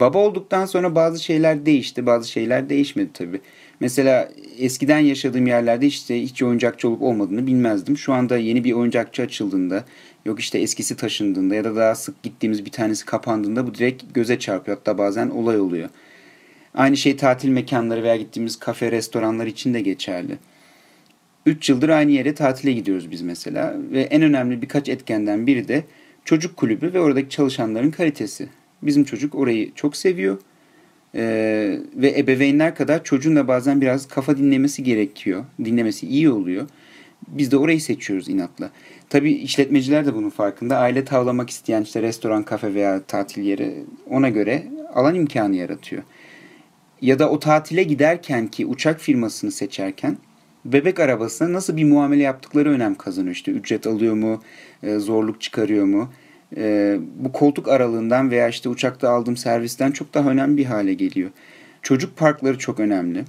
Baba 0.00 0.18
olduktan 0.18 0.66
sonra 0.66 0.94
bazı 0.94 1.24
şeyler 1.24 1.66
değişti, 1.66 2.06
bazı 2.06 2.30
şeyler 2.30 2.68
değişmedi 2.68 3.10
tabii. 3.14 3.40
Mesela 3.80 4.32
eskiden 4.58 4.98
yaşadığım 4.98 5.46
yerlerde 5.46 5.86
işte 5.86 6.22
hiç 6.22 6.42
oyuncakçı 6.42 6.88
olup 6.88 7.02
olmadığını 7.02 7.46
bilmezdim. 7.46 7.98
Şu 7.98 8.12
anda 8.12 8.36
yeni 8.36 8.64
bir 8.64 8.72
oyuncakçı 8.72 9.22
açıldığında, 9.22 9.84
yok 10.24 10.40
işte 10.40 10.58
eskisi 10.58 10.96
taşındığında 10.96 11.54
ya 11.54 11.64
da 11.64 11.76
daha 11.76 11.94
sık 11.94 12.22
gittiğimiz 12.22 12.64
bir 12.64 12.70
tanesi 12.70 13.04
kapandığında 13.04 13.66
bu 13.66 13.74
direkt 13.74 14.14
göze 14.14 14.38
çarpıyor. 14.38 14.76
Hatta 14.76 14.98
bazen 14.98 15.30
olay 15.30 15.60
oluyor. 15.60 15.88
Aynı 16.74 16.96
şey 16.96 17.16
tatil 17.16 17.48
mekanları 17.48 18.02
veya 18.02 18.16
gittiğimiz 18.16 18.58
kafe, 18.58 18.92
restoranlar 18.92 19.46
için 19.46 19.74
de 19.74 19.80
geçerli. 19.80 20.38
3 21.46 21.68
yıldır 21.68 21.88
aynı 21.88 22.10
yere 22.10 22.34
tatile 22.34 22.72
gidiyoruz 22.72 23.10
biz 23.10 23.22
mesela 23.22 23.76
ve 23.92 24.00
en 24.02 24.22
önemli 24.22 24.62
birkaç 24.62 24.88
etkenden 24.88 25.46
biri 25.46 25.68
de 25.68 25.84
çocuk 26.24 26.56
kulübü 26.56 26.92
ve 26.92 27.00
oradaki 27.00 27.28
çalışanların 27.28 27.90
kalitesi. 27.90 28.48
Bizim 28.82 29.04
çocuk 29.04 29.34
orayı 29.34 29.74
çok 29.74 29.96
seviyor. 29.96 30.38
Ee, 31.14 31.78
ve 31.94 32.18
ebeveynler 32.18 32.74
kadar 32.74 33.04
çocuğun 33.04 33.36
da 33.36 33.48
bazen 33.48 33.80
biraz 33.80 34.08
kafa 34.08 34.36
dinlemesi 34.36 34.82
gerekiyor. 34.82 35.44
Dinlemesi 35.64 36.06
iyi 36.06 36.30
oluyor. 36.30 36.68
Biz 37.28 37.50
de 37.52 37.56
orayı 37.56 37.80
seçiyoruz 37.80 38.28
inatla. 38.28 38.70
Tabii 39.08 39.32
işletmeciler 39.32 40.06
de 40.06 40.14
bunun 40.14 40.30
farkında. 40.30 40.78
Aile 40.78 41.04
tavlamak 41.04 41.50
isteyen 41.50 41.82
işte 41.82 42.02
restoran, 42.02 42.42
kafe 42.42 42.74
veya 42.74 43.02
tatil 43.02 43.42
yeri 43.42 43.84
ona 44.10 44.28
göre 44.28 44.66
alan 44.94 45.14
imkanı 45.14 45.56
yaratıyor. 45.56 46.02
Ya 47.00 47.18
da 47.18 47.30
o 47.30 47.38
tatile 47.38 47.82
giderken 47.82 48.46
ki 48.46 48.66
uçak 48.66 49.00
firmasını 49.00 49.52
seçerken 49.52 50.16
bebek 50.64 51.00
arabasına 51.00 51.52
nasıl 51.52 51.76
bir 51.76 51.84
muamele 51.84 52.22
yaptıkları 52.22 52.70
önem 52.70 52.94
kazanıyor. 52.94 53.34
İşte 53.34 53.52
ücret 53.52 53.86
alıyor 53.86 54.14
mu, 54.14 54.42
e, 54.82 54.98
zorluk 54.98 55.40
çıkarıyor 55.40 55.84
mu? 55.84 56.12
E, 56.56 56.96
bu 57.16 57.32
koltuk 57.32 57.68
aralığından 57.68 58.30
veya 58.30 58.48
işte 58.48 58.68
uçakta 58.68 59.10
aldığım 59.10 59.36
servisten 59.36 59.90
çok 59.90 60.14
daha 60.14 60.30
önemli 60.30 60.56
bir 60.56 60.64
hale 60.64 60.94
geliyor. 60.94 61.30
Çocuk 61.82 62.16
parkları 62.16 62.58
çok 62.58 62.80
önemli. 62.80 63.24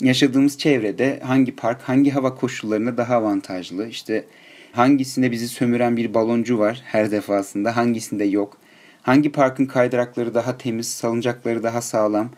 Yaşadığımız 0.00 0.58
çevrede 0.58 1.20
hangi 1.22 1.56
park, 1.56 1.82
hangi 1.82 2.10
hava 2.10 2.34
koşullarına 2.34 2.96
daha 2.96 3.16
avantajlı? 3.16 3.88
İşte 3.88 4.24
hangisinde 4.72 5.30
bizi 5.30 5.48
sömüren 5.48 5.96
bir 5.96 6.14
baloncu 6.14 6.58
var 6.58 6.82
her 6.84 7.10
defasında, 7.10 7.76
hangisinde 7.76 8.24
yok? 8.24 8.56
Hangi 9.02 9.32
parkın 9.32 9.66
kaydırakları 9.66 10.34
daha 10.34 10.58
temiz, 10.58 10.88
salıncakları 10.90 11.62
daha 11.62 11.82
sağlam? 11.82 12.30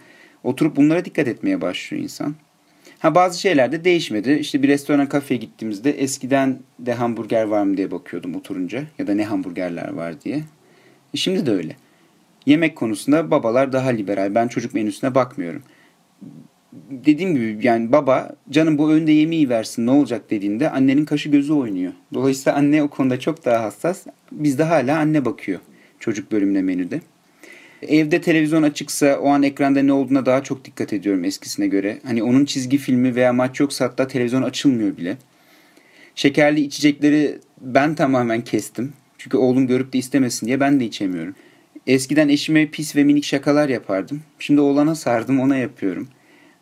Oturup 0.42 0.76
bunlara 0.76 1.04
dikkat 1.04 1.28
etmeye 1.28 1.60
başlıyor 1.60 2.02
insan. 2.02 2.34
Ha 3.02 3.14
bazı 3.14 3.40
şeyler 3.40 3.72
de 3.72 3.84
değişmedi. 3.84 4.32
İşte 4.32 4.62
bir 4.62 4.68
restoran 4.68 5.08
kafeye 5.08 5.36
gittiğimizde 5.36 5.90
eskiden 5.90 6.58
de 6.78 6.94
hamburger 6.94 7.44
var 7.44 7.62
mı 7.62 7.76
diye 7.76 7.90
bakıyordum 7.90 8.34
oturunca 8.34 8.84
ya 8.98 9.06
da 9.06 9.14
ne 9.14 9.24
hamburgerler 9.24 9.92
var 9.92 10.20
diye. 10.20 10.36
E 11.14 11.16
şimdi 11.16 11.46
de 11.46 11.50
öyle. 11.50 11.76
Yemek 12.46 12.76
konusunda 12.76 13.30
babalar 13.30 13.72
daha 13.72 13.88
liberal. 13.88 14.34
Ben 14.34 14.48
çocuk 14.48 14.74
menüsüne 14.74 15.14
bakmıyorum. 15.14 15.62
Dediğim 16.90 17.34
gibi 17.34 17.66
yani 17.66 17.92
baba 17.92 18.30
canım 18.50 18.78
bu 18.78 18.92
önde 18.92 19.12
yemeği 19.12 19.48
versin 19.48 19.86
ne 19.86 19.90
olacak 19.90 20.30
dediğinde 20.30 20.70
annenin 20.70 21.04
kaşı 21.04 21.28
gözü 21.28 21.52
oynuyor. 21.52 21.92
Dolayısıyla 22.14 22.58
anne 22.58 22.82
o 22.82 22.88
konuda 22.88 23.20
çok 23.20 23.44
daha 23.44 23.64
hassas. 23.64 24.06
Bizde 24.32 24.62
hala 24.62 24.98
anne 24.98 25.24
bakıyor 25.24 25.60
çocuk 26.00 26.32
bölümüne 26.32 26.62
menüde. 26.62 27.00
Evde 27.88 28.20
televizyon 28.20 28.62
açıksa 28.62 29.18
o 29.18 29.28
an 29.28 29.42
ekranda 29.42 29.82
ne 29.82 29.92
olduğuna 29.92 30.26
daha 30.26 30.42
çok 30.42 30.64
dikkat 30.64 30.92
ediyorum 30.92 31.24
eskisine 31.24 31.66
göre. 31.66 31.98
Hani 32.06 32.22
onun 32.22 32.44
çizgi 32.44 32.78
filmi 32.78 33.14
veya 33.14 33.32
maç 33.32 33.60
yoksa 33.60 33.84
hatta 33.84 34.08
televizyon 34.08 34.42
açılmıyor 34.42 34.96
bile. 34.96 35.16
Şekerli 36.14 36.60
içecekleri 36.60 37.38
ben 37.60 37.94
tamamen 37.94 38.44
kestim. 38.44 38.92
Çünkü 39.18 39.36
oğlum 39.36 39.66
görüp 39.66 39.92
de 39.92 39.98
istemesin 39.98 40.46
diye 40.46 40.60
ben 40.60 40.80
de 40.80 40.84
içemiyorum. 40.84 41.34
Eskiden 41.86 42.28
eşime 42.28 42.66
pis 42.66 42.96
ve 42.96 43.04
minik 43.04 43.24
şakalar 43.24 43.68
yapardım. 43.68 44.22
Şimdi 44.38 44.60
oğlana 44.60 44.94
sardım 44.94 45.40
ona 45.40 45.56
yapıyorum. 45.56 46.08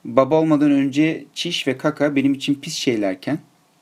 Baba 0.04 0.40
olmadan 0.40 0.70
önce 0.70 1.24
çiş 1.34 1.66
ve 1.66 1.78
kaka 1.78 2.16
benim 2.16 2.34
için 2.34 2.54
pis 2.54 2.74
şeylerken 2.74 3.38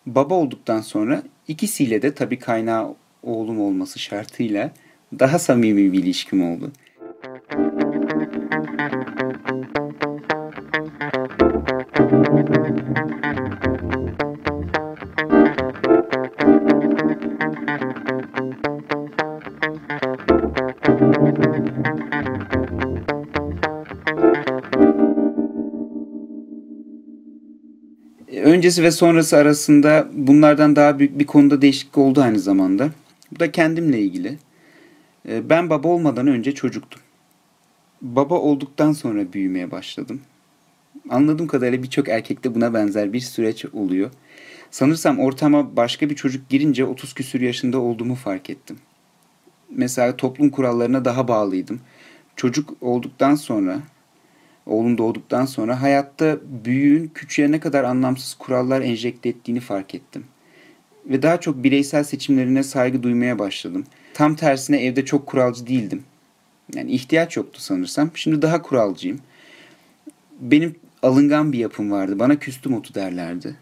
baba 0.07 0.35
olduktan 0.35 0.81
sonra 0.81 1.23
ikisiyle 1.49 2.03
de 2.03 2.15
tabii 2.15 2.39
kaynağı 2.39 2.95
oğlum 3.23 3.61
olması 3.61 3.99
şartıyla 3.99 4.73
daha 5.19 5.39
samimi 5.39 5.93
bir 5.93 5.99
ilişkim 5.99 6.51
oldu. 6.51 6.73
Öncesi 12.99 13.13
ve 28.83 28.91
sonrası 28.91 29.37
arasında 29.37 30.09
bunlardan 30.13 30.77
daha 30.77 30.99
büyük 30.99 31.19
bir 31.19 31.27
konuda 31.27 31.63
değişiklik 31.63 31.99
oldu 31.99 32.23
aynı 32.23 32.39
zamanda. 32.39 32.91
Bu 33.33 33.41
da 33.41 33.53
kendimle 33.53 34.01
ilgili. 34.01 34.39
Ee, 35.29 35.51
ben 35.51 35.71
baba 35.71 35.89
olmadan 35.89 36.27
önce 36.27 36.55
çocuktum. 36.55 37.01
Baba 38.03 38.35
olduktan 38.35 38.93
sonra 38.93 39.33
büyümeye 39.33 39.71
başladım. 39.71 40.21
Anladığım 41.09 41.47
kadarıyla 41.47 41.83
birçok 41.83 42.09
erkekte 42.09 42.55
buna 42.55 42.75
benzer 42.75 43.13
bir 43.13 43.21
süreç 43.21 43.65
oluyor. 43.65 44.11
Sanırsam 44.71 45.19
ortama 45.19 45.77
başka 45.77 46.11
bir 46.11 46.17
çocuk 46.17 46.49
girince 46.49 46.85
30 46.85 47.15
küsür 47.15 47.41
yaşında 47.41 47.79
olduğumu 47.79 48.15
fark 48.15 48.51
ettim. 48.51 48.79
Mesela 49.71 50.17
toplum 50.17 50.51
kurallarına 50.51 51.05
daha 51.05 51.29
bağlıydım. 51.29 51.81
Çocuk 52.37 52.75
olduktan 52.81 53.35
sonra, 53.35 53.81
oğlum 54.67 54.99
doğduktan 54.99 55.47
sonra 55.47 55.83
hayatta 55.83 56.39
büyüğün 56.65 57.11
küçüğe 57.15 57.51
ne 57.51 57.61
kadar 57.61 57.85
anlamsız 57.85 58.35
kurallar 58.35 58.81
enjekte 58.81 59.29
ettiğini 59.29 59.61
fark 59.61 59.95
ettim. 59.95 60.25
Ve 61.07 61.23
daha 61.23 61.41
çok 61.41 61.65
bireysel 61.65 62.05
seçimlerine 62.05 62.63
saygı 62.63 63.03
duymaya 63.03 63.39
başladım. 63.39 63.85
Tam 64.15 64.35
tersine 64.35 64.85
evde 64.85 65.05
çok 65.05 65.27
kuralcı 65.27 65.67
değildim. 65.67 66.03
Yani 66.75 66.91
ihtiyaç 66.91 67.37
yoktu 67.37 67.61
sanırsam. 67.61 68.11
Şimdi 68.15 68.43
daha 68.43 68.63
kuralcıyım. 68.63 69.21
Benim 70.41 70.75
alıngan 71.03 71.53
bir 71.53 71.59
yapım 71.59 71.91
vardı. 71.91 72.19
Bana 72.19 72.39
küstüm 72.39 72.75
otu 72.75 72.95
derlerdi. 72.95 73.57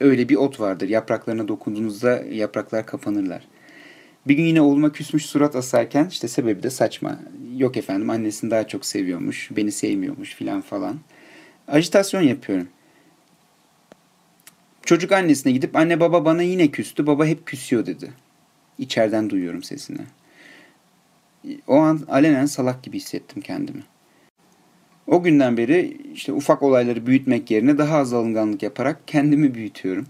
Öyle 0.00 0.28
bir 0.28 0.36
ot 0.36 0.60
vardır. 0.60 0.88
Yapraklarına 0.88 1.48
dokunduğunuzda 1.48 2.22
yapraklar 2.30 2.86
kapanırlar. 2.86 3.48
Bir 4.26 4.34
gün 4.34 4.44
yine 4.44 4.60
oğluma 4.60 4.92
küsmüş 4.92 5.26
surat 5.26 5.56
asarken 5.56 6.06
işte 6.06 6.28
sebebi 6.28 6.62
de 6.62 6.70
saçma. 6.70 7.18
Yok 7.56 7.76
efendim 7.76 8.10
annesini 8.10 8.50
daha 8.50 8.68
çok 8.68 8.86
seviyormuş, 8.86 9.50
beni 9.56 9.72
sevmiyormuş 9.72 10.34
filan 10.34 10.60
falan. 10.60 11.00
Ajitasyon 11.68 12.22
yapıyorum. 12.22 12.68
Çocuk 14.84 15.12
annesine 15.12 15.52
gidip 15.52 15.76
anne 15.76 16.00
baba 16.00 16.24
bana 16.24 16.42
yine 16.42 16.68
küstü, 16.68 17.06
baba 17.06 17.26
hep 17.26 17.46
küsüyor 17.46 17.86
dedi. 17.86 18.12
İçeriden 18.78 19.30
duyuyorum 19.30 19.62
sesini. 19.62 20.00
O 21.66 21.76
an 21.76 22.00
alenen 22.08 22.46
salak 22.46 22.82
gibi 22.82 22.96
hissettim 22.96 23.42
kendimi. 23.42 23.82
O 25.06 25.22
günden 25.22 25.56
beri 25.56 25.96
işte 26.14 26.32
ufak 26.32 26.62
olayları 26.62 27.06
büyütmek 27.06 27.50
yerine 27.50 27.78
daha 27.78 27.96
az 27.96 28.12
alınganlık 28.12 28.62
yaparak 28.62 29.08
kendimi 29.08 29.54
büyütüyorum. 29.54 30.06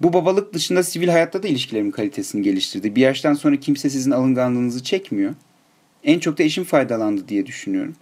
Bu 0.00 0.12
babalık 0.12 0.54
dışında 0.54 0.82
sivil 0.82 1.08
hayatta 1.08 1.42
da 1.42 1.48
ilişkilerimin 1.48 1.90
kalitesini 1.90 2.42
geliştirdi. 2.42 2.96
Bir 2.96 3.00
yaştan 3.00 3.34
sonra 3.34 3.56
kimse 3.56 3.90
sizin 3.90 4.10
alınganlığınızı 4.10 4.82
çekmiyor. 4.82 5.34
En 6.04 6.18
çok 6.18 6.38
da 6.38 6.42
eşim 6.42 6.64
faydalandı 6.64 7.28
diye 7.28 7.46
düşünüyorum. 7.46 7.94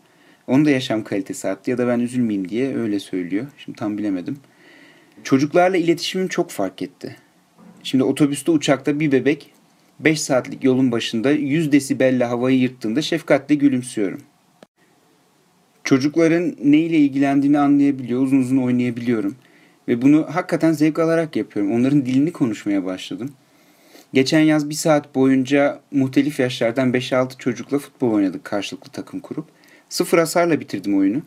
Onun 0.47 0.65
da 0.65 0.71
yaşam 0.71 1.05
kalitesi 1.05 1.49
arttı 1.49 1.71
ya 1.71 1.79
da 1.79 1.89
ben 1.89 2.01
üzülmeyeyim 2.01 2.49
diye 2.49 2.77
öyle 2.77 3.01
söylüyor. 3.01 3.47
Şimdi 3.59 3.79
tam 3.79 3.99
bilemedim. 3.99 4.37
Çocuklarla 5.25 5.77
iletişimim 5.77 6.29
çok 6.29 6.51
fark 6.51 6.83
etti. 6.83 7.17
Şimdi 7.83 8.05
otobüste 8.05 8.51
uçakta 8.51 9.01
bir 9.01 9.13
bebek 9.13 9.53
5 10.01 10.21
saatlik 10.21 10.65
yolun 10.65 10.93
başında 10.93 11.31
100 11.31 11.73
desibelle 11.73 12.25
havayı 12.25 12.59
yırttığında 12.59 13.03
şefkatle 13.03 13.55
gülümsüyorum. 13.55 14.21
Çocukların 15.91 16.57
ne 16.65 16.79
ile 16.79 16.97
ilgilendiğini 16.97 17.59
anlayabiliyor, 17.59 18.23
uzun 18.23 18.39
uzun 18.39 18.57
oynayabiliyorum. 18.57 19.37
Ve 19.89 20.03
bunu 20.03 20.27
hakikaten 20.31 20.73
zevk 20.73 20.99
alarak 20.99 21.37
yapıyorum. 21.37 21.73
Onların 21.73 22.07
dilini 22.07 22.33
konuşmaya 22.33 22.85
başladım. 22.85 23.33
Geçen 24.13 24.41
yaz 24.41 24.69
bir 24.69 24.75
saat 24.75 25.15
boyunca 25.15 25.81
muhtelif 25.91 26.41
yaşlardan 26.41 26.93
5-6 26.93 27.39
çocukla 27.39 27.79
futbol 27.79 28.13
oynadık 28.13 28.45
karşılıklı 28.45 28.91
takım 28.93 29.21
kurup. 29.21 29.45
Sıfır 29.89 30.19
hasarla 30.19 30.61
bitirdim 30.61 30.99
oyunu. 30.99 31.23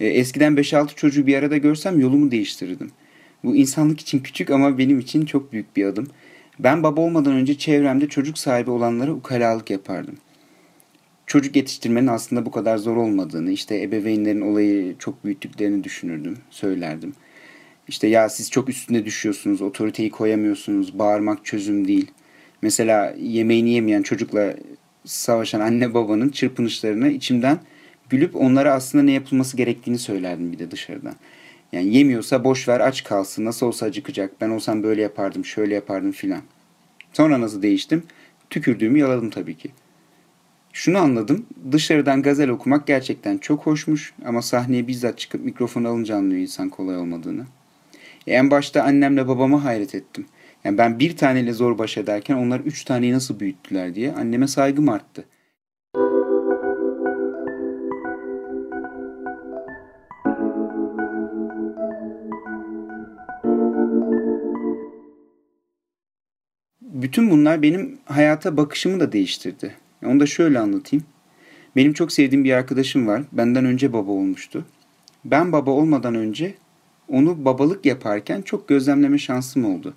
E, 0.00 0.06
eskiden 0.06 0.54
5-6 0.54 0.94
çocuğu 0.94 1.26
bir 1.26 1.36
arada 1.36 1.56
görsem 1.56 2.00
yolumu 2.00 2.30
değiştirirdim. 2.30 2.90
Bu 3.44 3.56
insanlık 3.56 4.00
için 4.00 4.18
küçük 4.18 4.50
ama 4.50 4.78
benim 4.78 4.98
için 4.98 5.24
çok 5.24 5.52
büyük 5.52 5.76
bir 5.76 5.84
adım. 5.84 6.06
Ben 6.58 6.82
baba 6.82 7.00
olmadan 7.00 7.32
önce 7.32 7.58
çevremde 7.58 8.08
çocuk 8.08 8.38
sahibi 8.38 8.70
olanlara 8.70 9.12
ukalalık 9.12 9.70
yapardım. 9.70 10.14
Çocuk 11.26 11.56
yetiştirmenin 11.56 12.06
aslında 12.06 12.46
bu 12.46 12.50
kadar 12.50 12.76
zor 12.76 12.96
olmadığını, 12.96 13.50
işte 13.50 13.82
ebeveynlerin 13.82 14.40
olayı 14.40 14.98
çok 14.98 15.24
büyüttüklerini 15.24 15.84
düşünürdüm, 15.84 16.38
söylerdim. 16.50 17.12
İşte 17.88 18.06
ya 18.06 18.28
siz 18.28 18.50
çok 18.50 18.68
üstüne 18.68 19.04
düşüyorsunuz, 19.04 19.62
otoriteyi 19.62 20.10
koyamıyorsunuz, 20.10 20.98
bağırmak 20.98 21.44
çözüm 21.44 21.88
değil. 21.88 22.10
Mesela 22.62 23.14
yemeğini 23.18 23.70
yemeyen 23.70 24.02
çocukla 24.02 24.54
savaşan 25.04 25.60
anne 25.60 25.94
babanın 25.94 26.28
çırpınışlarını 26.28 27.08
içimden 27.08 27.58
gülüp 28.10 28.36
onlara 28.36 28.72
aslında 28.72 29.04
ne 29.04 29.12
yapılması 29.12 29.56
gerektiğini 29.56 29.98
söylerdim 29.98 30.52
bir 30.52 30.58
de 30.58 30.70
dışarıdan. 30.70 31.14
Yani 31.72 31.96
yemiyorsa 31.96 32.44
boş 32.44 32.68
ver 32.68 32.80
aç 32.80 33.04
kalsın 33.04 33.44
nasıl 33.44 33.66
olsa 33.66 33.86
acıkacak 33.86 34.40
ben 34.40 34.50
olsam 34.50 34.82
böyle 34.82 35.02
yapardım 35.02 35.44
şöyle 35.44 35.74
yapardım 35.74 36.12
filan. 36.12 36.42
Sonra 37.12 37.40
nasıl 37.40 37.62
değiştim? 37.62 38.02
Tükürdüğümü 38.50 38.98
yaladım 38.98 39.30
tabii 39.30 39.56
ki. 39.56 39.70
Şunu 40.76 40.98
anladım 40.98 41.46
dışarıdan 41.72 42.22
gazel 42.22 42.48
okumak 42.48 42.86
gerçekten 42.86 43.38
çok 43.38 43.66
hoşmuş 43.66 44.12
ama 44.24 44.42
sahneye 44.42 44.86
bizzat 44.86 45.18
çıkıp 45.18 45.44
mikrofon 45.44 45.84
alınca 45.84 46.16
anlıyor 46.16 46.40
insan 46.40 46.68
kolay 46.68 46.96
olmadığını. 46.96 47.46
E 48.26 48.34
en 48.34 48.50
başta 48.50 48.82
annemle 48.82 49.28
babama 49.28 49.64
hayret 49.64 49.94
ettim. 49.94 50.26
Yani 50.64 50.78
ben 50.78 50.98
bir 50.98 51.16
taneyle 51.16 51.52
zor 51.52 51.78
baş 51.78 51.98
ederken 51.98 52.34
onlar 52.34 52.60
üç 52.60 52.84
taneyi 52.84 53.12
nasıl 53.12 53.40
büyüttüler 53.40 53.94
diye 53.94 54.12
anneme 54.12 54.48
saygım 54.48 54.88
arttı. 54.88 55.24
Bütün 66.80 67.30
bunlar 67.30 67.62
benim 67.62 67.98
hayata 68.04 68.56
bakışımı 68.56 69.00
da 69.00 69.12
değiştirdi. 69.12 69.85
Onu 70.04 70.20
da 70.20 70.26
şöyle 70.26 70.58
anlatayım. 70.58 71.04
Benim 71.76 71.92
çok 71.92 72.12
sevdiğim 72.12 72.44
bir 72.44 72.52
arkadaşım 72.52 73.06
var. 73.06 73.22
Benden 73.32 73.64
önce 73.64 73.92
baba 73.92 74.10
olmuştu. 74.10 74.66
Ben 75.24 75.52
baba 75.52 75.70
olmadan 75.70 76.14
önce 76.14 76.54
onu 77.08 77.44
babalık 77.44 77.86
yaparken 77.86 78.42
çok 78.42 78.68
gözlemleme 78.68 79.18
şansım 79.18 79.64
oldu. 79.64 79.94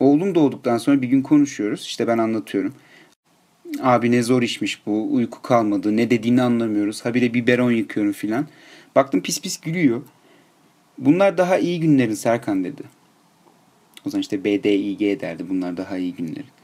Oğlum 0.00 0.34
doğduktan 0.34 0.78
sonra 0.78 1.02
bir 1.02 1.08
gün 1.08 1.22
konuşuyoruz. 1.22 1.80
İşte 1.80 2.06
ben 2.06 2.18
anlatıyorum. 2.18 2.74
Abi 3.82 4.10
ne 4.10 4.22
zor 4.22 4.42
işmiş 4.42 4.86
bu. 4.86 5.14
Uyku 5.14 5.42
kalmadı. 5.42 5.96
Ne 5.96 6.10
dediğini 6.10 6.42
anlamıyoruz. 6.42 7.04
Habire 7.04 7.34
biberon 7.34 7.70
yıkıyorum 7.70 8.12
filan. 8.12 8.46
Baktım 8.96 9.22
pis 9.22 9.40
pis 9.40 9.60
gülüyor. 9.60 10.02
Bunlar 10.98 11.38
daha 11.38 11.58
iyi 11.58 11.80
günlerin 11.80 12.14
Serkan 12.14 12.64
dedi. 12.64 12.82
O 14.06 14.10
zaman 14.10 14.20
işte 14.20 14.44
BDİG 14.44 15.20
derdi. 15.20 15.48
Bunlar 15.48 15.76
daha 15.76 15.98
iyi 15.98 16.14
günlerin. 16.14 16.59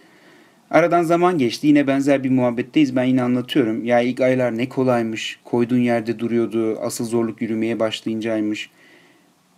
Aradan 0.70 1.02
zaman 1.02 1.38
geçti. 1.38 1.66
Yine 1.66 1.86
benzer 1.86 2.24
bir 2.24 2.30
muhabbetteyiz. 2.30 2.96
Ben 2.96 3.04
yine 3.04 3.22
anlatıyorum. 3.22 3.84
Ya 3.84 4.00
ilk 4.00 4.20
aylar 4.20 4.58
ne 4.58 4.68
kolaymış. 4.68 5.38
Koyduğun 5.44 5.78
yerde 5.78 6.18
duruyordu. 6.18 6.78
Asıl 6.80 7.04
zorluk 7.04 7.42
yürümeye 7.42 7.80
başlayıncaymış. 7.80 8.70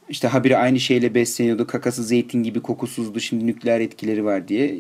İşte 0.08 0.28
habire 0.28 0.56
aynı 0.56 0.80
şeyle 0.80 1.14
besleniyordu. 1.14 1.66
Kakası 1.66 2.04
zeytin 2.04 2.42
gibi 2.42 2.60
kokusuzdu. 2.60 3.20
Şimdi 3.20 3.46
nükleer 3.46 3.80
etkileri 3.80 4.24
var 4.24 4.48
diye. 4.48 4.78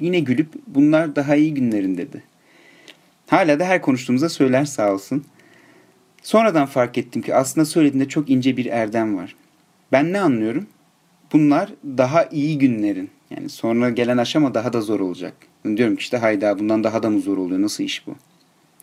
Yine 0.00 0.20
gülüp 0.20 0.48
bunlar 0.66 1.16
daha 1.16 1.36
iyi 1.36 1.54
günlerin 1.54 1.96
dedi. 1.96 2.22
Hala 3.26 3.60
da 3.60 3.64
her 3.64 3.82
konuştuğumuzda 3.82 4.28
söyler 4.28 4.64
sağ 4.64 4.92
olsun. 4.92 5.24
Sonradan 6.22 6.66
fark 6.66 6.98
ettim 6.98 7.22
ki 7.22 7.34
aslında 7.34 7.64
söylediğinde 7.64 8.08
çok 8.08 8.30
ince 8.30 8.56
bir 8.56 8.66
erdem 8.66 9.16
var. 9.16 9.36
Ben 9.92 10.12
ne 10.12 10.20
anlıyorum? 10.20 10.66
Bunlar 11.32 11.72
daha 11.84 12.24
iyi 12.24 12.58
günlerin. 12.58 13.10
Yani 13.36 13.48
sonra 13.48 13.90
gelen 13.90 14.18
aşama 14.18 14.54
daha 14.54 14.72
da 14.72 14.80
zor 14.80 15.00
olacak. 15.00 15.34
Diyorum 15.76 15.96
ki 15.96 16.00
işte 16.00 16.16
hayda 16.16 16.58
bundan 16.58 16.84
daha 16.84 17.02
da 17.02 17.10
mı 17.10 17.20
zor 17.20 17.38
oluyor? 17.38 17.62
Nasıl 17.62 17.84
iş 17.84 18.06
bu? 18.06 18.14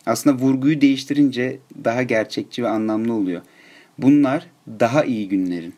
Aslında 0.06 0.36
vurguyu 0.36 0.80
değiştirince 0.80 1.58
daha 1.84 2.02
gerçekçi 2.02 2.62
ve 2.62 2.68
anlamlı 2.68 3.14
oluyor. 3.14 3.42
Bunlar 3.98 4.46
daha 4.80 5.04
iyi 5.04 5.28
günlerin. 5.28 5.74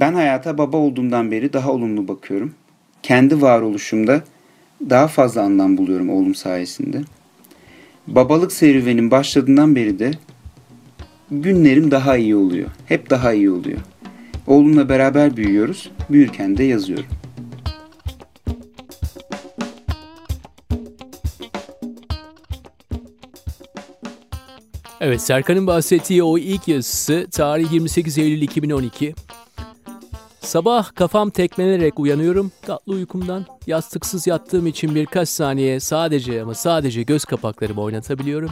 Ben 0.00 0.14
hayata 0.14 0.58
baba 0.58 0.76
olduğumdan 0.76 1.30
beri 1.30 1.52
daha 1.52 1.72
olumlu 1.72 2.08
bakıyorum. 2.08 2.54
Kendi 3.02 3.42
varoluşumda 3.42 4.22
daha 4.90 5.08
fazla 5.08 5.42
anlam 5.42 5.76
buluyorum 5.76 6.10
oğlum 6.10 6.34
sayesinde. 6.34 7.00
Babalık 8.06 8.52
serüvenin 8.52 9.10
başladığından 9.10 9.76
beri 9.76 9.98
de 9.98 10.10
günlerim 11.30 11.90
daha 11.90 12.16
iyi 12.16 12.36
oluyor. 12.36 12.68
Hep 12.86 13.10
daha 13.10 13.32
iyi 13.32 13.50
oluyor. 13.50 13.78
Oğlumla 14.46 14.88
beraber 14.88 15.36
büyüyoruz. 15.36 15.90
Büyürken 16.10 16.56
de 16.56 16.64
yazıyorum. 16.64 17.06
Evet 25.06 25.20
Serkan'ın 25.20 25.66
bahsettiği 25.66 26.22
o 26.22 26.38
ilk 26.38 26.68
yazısı 26.68 27.26
tarih 27.30 27.72
28 27.72 28.18
Eylül 28.18 28.42
2012. 28.42 29.14
Sabah 30.40 30.94
kafam 30.94 31.30
tekmelerek 31.30 32.00
uyanıyorum 32.00 32.52
tatlı 32.62 32.92
uykumdan. 32.92 33.46
Yastıksız 33.66 34.26
yattığım 34.26 34.66
için 34.66 34.94
birkaç 34.94 35.28
saniye 35.28 35.80
sadece 35.80 36.42
ama 36.42 36.54
sadece 36.54 37.02
göz 37.02 37.24
kapaklarımı 37.24 37.80
oynatabiliyorum. 37.80 38.50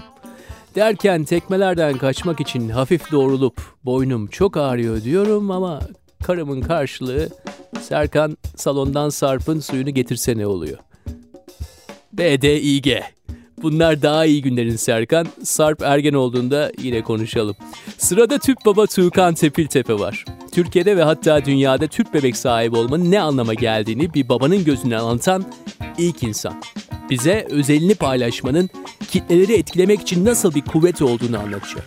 Derken 0.75 1.25
tekmelerden 1.25 1.99
kaçmak 1.99 2.41
için 2.41 2.69
hafif 2.69 3.13
doğrulup 3.13 3.63
boynum 3.85 4.27
çok 4.27 4.57
ağrıyor 4.57 5.03
diyorum 5.03 5.51
ama 5.51 5.81
karımın 6.25 6.61
karşılığı 6.61 7.29
Serkan 7.81 8.37
salondan 8.57 9.09
Sarp'ın 9.09 9.61
suyunu 9.61 9.91
getirsene 9.91 10.47
oluyor. 10.47 10.79
BDİG. 12.13 13.03
Bunlar 13.65 14.03
daha 14.03 14.25
iyi 14.25 14.43
günlerin 14.43 14.77
Serkan. 14.77 15.27
Sarp 15.43 15.83
ergen 15.83 16.13
olduğunda 16.13 16.73
yine 16.83 17.03
konuşalım. 17.03 17.57
Sırada 17.99 18.39
tüp 18.39 18.59
baba 18.67 18.87
Tuğkan 18.87 19.35
Tepiltepe 19.35 19.99
var. 19.99 20.25
Türkiye'de 20.53 20.97
ve 20.97 21.03
hatta 21.03 21.45
dünyada 21.45 21.87
tüp 21.87 22.15
bebek 22.15 22.37
sahibi 22.37 22.77
olmanın 22.77 23.11
ne 23.11 23.21
anlama 23.21 23.55
geldiğini 23.55 24.15
bir 24.15 24.29
babanın 24.29 24.65
gözünden 24.65 24.99
anlatan 24.99 25.45
ilk 25.99 26.23
insan. 26.23 26.63
Bize 27.11 27.47
özelini 27.51 27.95
paylaşmanın 27.95 28.71
kitleleri 29.11 29.53
etkilemek 29.53 30.01
için 30.01 30.25
nasıl 30.25 30.55
bir 30.55 30.63
kuvvet 30.63 31.03
olduğunu 31.03 31.39
anlatacak. 31.39 31.85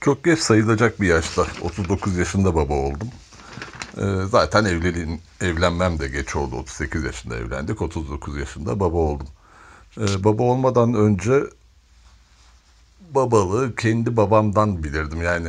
Çok 0.00 0.24
geç 0.24 0.38
sayılacak 0.38 1.00
bir 1.00 1.08
yaşta 1.08 1.46
39 1.62 2.16
yaşında 2.16 2.54
baba 2.54 2.74
oldum. 2.74 3.08
Ee, 3.96 4.02
zaten 4.30 4.64
evliliğin, 4.64 5.20
evlenmem 5.40 5.98
de 5.98 6.08
geç 6.08 6.36
oldu. 6.36 6.56
38 6.56 7.04
yaşında 7.04 7.36
evlendik. 7.36 7.82
39 7.82 8.36
yaşında 8.38 8.80
baba 8.80 8.96
oldum. 8.96 9.26
Ee, 9.98 10.24
baba 10.24 10.42
olmadan 10.42 10.94
önce 10.94 11.44
babalığı 13.14 13.76
kendi 13.76 14.16
babamdan 14.16 14.84
bilirdim. 14.84 15.22
Yani 15.22 15.48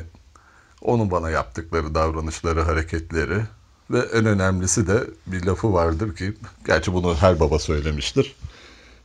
onun 0.81 1.11
bana 1.11 1.29
yaptıkları 1.29 1.95
davranışları, 1.95 2.61
hareketleri 2.61 3.41
ve 3.91 3.99
en 3.99 4.25
önemlisi 4.25 4.87
de 4.87 5.03
bir 5.27 5.45
lafı 5.45 5.73
vardır 5.73 6.15
ki, 6.15 6.33
gerçi 6.67 6.93
bunu 6.93 7.15
her 7.15 7.39
baba 7.39 7.59
söylemiştir. 7.59 8.35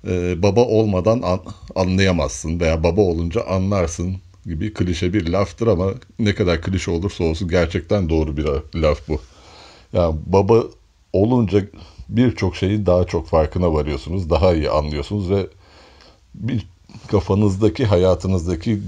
Ee, 0.07 0.42
baba 0.42 0.61
olmadan 0.61 1.22
an, 1.22 1.40
anlayamazsın 1.75 2.61
veya 2.61 2.83
baba 2.83 3.01
olunca 3.01 3.44
anlarsın 3.46 4.16
gibi 4.47 4.75
klişe 4.75 5.13
bir 5.13 5.29
laftır 5.29 5.67
ama 5.67 5.91
ne 6.19 6.35
kadar 6.35 6.63
klişe 6.63 6.91
olursa 6.91 7.25
olsun 7.25 7.49
gerçekten 7.49 8.09
doğru 8.09 8.37
bir 8.37 8.47
laf 8.75 9.09
bu. 9.09 9.21
Yani 9.93 10.17
baba 10.27 10.65
olunca 11.13 11.65
birçok 12.09 12.57
şeyin 12.57 12.87
daha 12.87 13.05
çok 13.05 13.29
farkına 13.29 13.73
varıyorsunuz, 13.73 14.31
daha 14.31 14.55
iyi 14.55 14.71
anlıyorsunuz 14.71 15.31
ve 15.31 15.47
bir 16.35 16.67
kafanızdaki, 17.09 17.87
hayatınızdaki, 17.87 18.83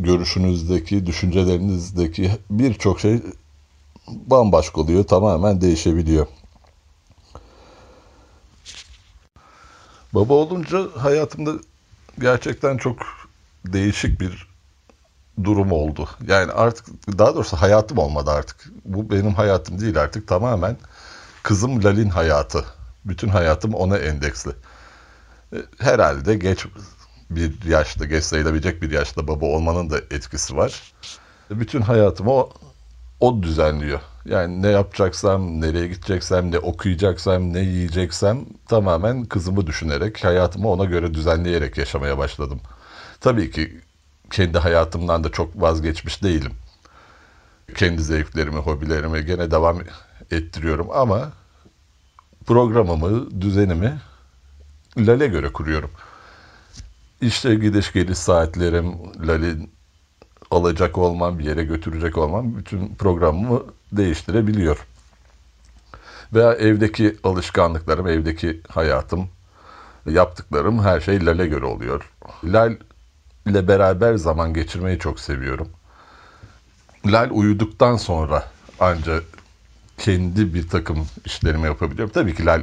görüşünüzdeki, 0.00 1.06
düşüncelerinizdeki 1.06 2.30
birçok 2.50 3.00
şey 3.00 3.20
bambaşka 4.08 4.80
oluyor, 4.80 5.04
tamamen 5.04 5.60
değişebiliyor. 5.60 6.26
Baba 10.14 10.34
olunca 10.34 10.86
hayatımda 10.96 11.52
gerçekten 12.18 12.76
çok 12.76 12.96
değişik 13.66 14.20
bir 14.20 14.49
durum 15.44 15.72
oldu. 15.72 16.08
Yani 16.26 16.52
artık 16.52 16.86
daha 17.18 17.34
doğrusu 17.34 17.56
hayatım 17.56 17.98
olmadı 17.98 18.30
artık. 18.30 18.56
Bu 18.84 19.10
benim 19.10 19.34
hayatım 19.34 19.80
değil 19.80 20.00
artık 20.00 20.28
tamamen 20.28 20.76
kızım 21.42 21.84
Lalin 21.84 22.10
hayatı. 22.10 22.64
Bütün 23.04 23.28
hayatım 23.28 23.74
ona 23.74 23.98
endeksli. 23.98 24.50
E, 25.52 25.56
herhalde 25.78 26.34
geç 26.34 26.66
bir 27.30 27.64
yaşta, 27.64 28.04
geç 28.04 28.24
sayılabilecek 28.24 28.82
bir 28.82 28.90
yaşta 28.90 29.28
baba 29.28 29.46
olmanın 29.46 29.90
da 29.90 29.98
etkisi 29.98 30.56
var. 30.56 30.92
E, 31.50 31.60
bütün 31.60 31.80
hayatımı 31.80 32.30
o, 32.30 32.52
o 33.20 33.42
düzenliyor. 33.42 34.00
Yani 34.24 34.62
ne 34.62 34.68
yapacaksam, 34.68 35.60
nereye 35.60 35.86
gideceksem, 35.86 36.52
ne 36.52 36.58
okuyacaksam, 36.58 37.52
ne 37.52 37.60
yiyeceksem 37.60 38.44
tamamen 38.68 39.24
kızımı 39.24 39.66
düşünerek, 39.66 40.24
hayatımı 40.24 40.68
ona 40.68 40.84
göre 40.84 41.14
düzenleyerek 41.14 41.78
yaşamaya 41.78 42.18
başladım. 42.18 42.60
Tabii 43.20 43.50
ki 43.50 43.80
kendi 44.30 44.58
hayatımdan 44.58 45.24
da 45.24 45.28
çok 45.28 45.62
vazgeçmiş 45.62 46.22
değilim. 46.22 46.52
Kendi 47.74 48.02
zevklerimi, 48.02 48.58
hobilerimi 48.58 49.24
gene 49.24 49.50
devam 49.50 49.78
ettiriyorum 50.30 50.88
ama 50.90 51.32
programımı, 52.46 53.40
düzenimi 53.40 54.00
Lale 54.98 55.26
göre 55.26 55.52
kuruyorum. 55.52 55.90
İşte 57.20 57.54
gidiş 57.54 57.92
geliş 57.92 58.18
saatlerim, 58.18 58.94
Lale 59.26 59.54
alacak 60.50 60.98
olmam, 60.98 61.38
bir 61.38 61.44
yere 61.44 61.64
götürecek 61.64 62.18
olmam 62.18 62.56
bütün 62.56 62.94
programımı 62.94 63.62
değiştirebiliyor. 63.92 64.86
Veya 66.34 66.52
evdeki 66.52 67.16
alışkanlıklarım, 67.24 68.06
evdeki 68.08 68.60
hayatım, 68.68 69.28
yaptıklarım 70.06 70.82
her 70.82 71.00
şey 71.00 71.26
Lale 71.26 71.46
göre 71.46 71.64
oluyor. 71.64 72.10
Lal 72.44 72.76
ile 73.46 73.68
beraber 73.68 74.14
zaman 74.14 74.54
geçirmeyi 74.54 74.98
çok 74.98 75.20
seviyorum. 75.20 75.68
Lal 77.06 77.30
uyuduktan 77.30 77.96
sonra 77.96 78.44
ancak 78.80 79.22
kendi 79.98 80.54
bir 80.54 80.68
takım 80.68 81.06
işlerimi 81.24 81.66
yapabiliyorum. 81.66 82.12
Tabii 82.12 82.34
ki 82.34 82.46
Lal 82.46 82.62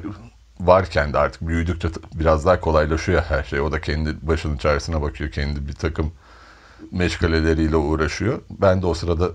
varken 0.59 1.13
de 1.13 1.17
artık 1.17 1.47
büyüdükçe 1.47 1.87
biraz 2.13 2.45
daha 2.45 2.59
kolaylaşıyor 2.59 3.21
her 3.21 3.43
şey. 3.43 3.61
O 3.61 3.71
da 3.71 3.81
kendi 3.81 4.27
başının 4.27 4.57
çaresine 4.57 5.01
bakıyor. 5.01 5.31
Kendi 5.31 5.67
bir 5.67 5.73
takım 5.73 6.11
meşgaleleriyle 6.91 7.75
uğraşıyor. 7.75 8.41
Ben 8.49 8.81
de 8.81 8.85
o 8.85 8.93
sırada 8.93 9.29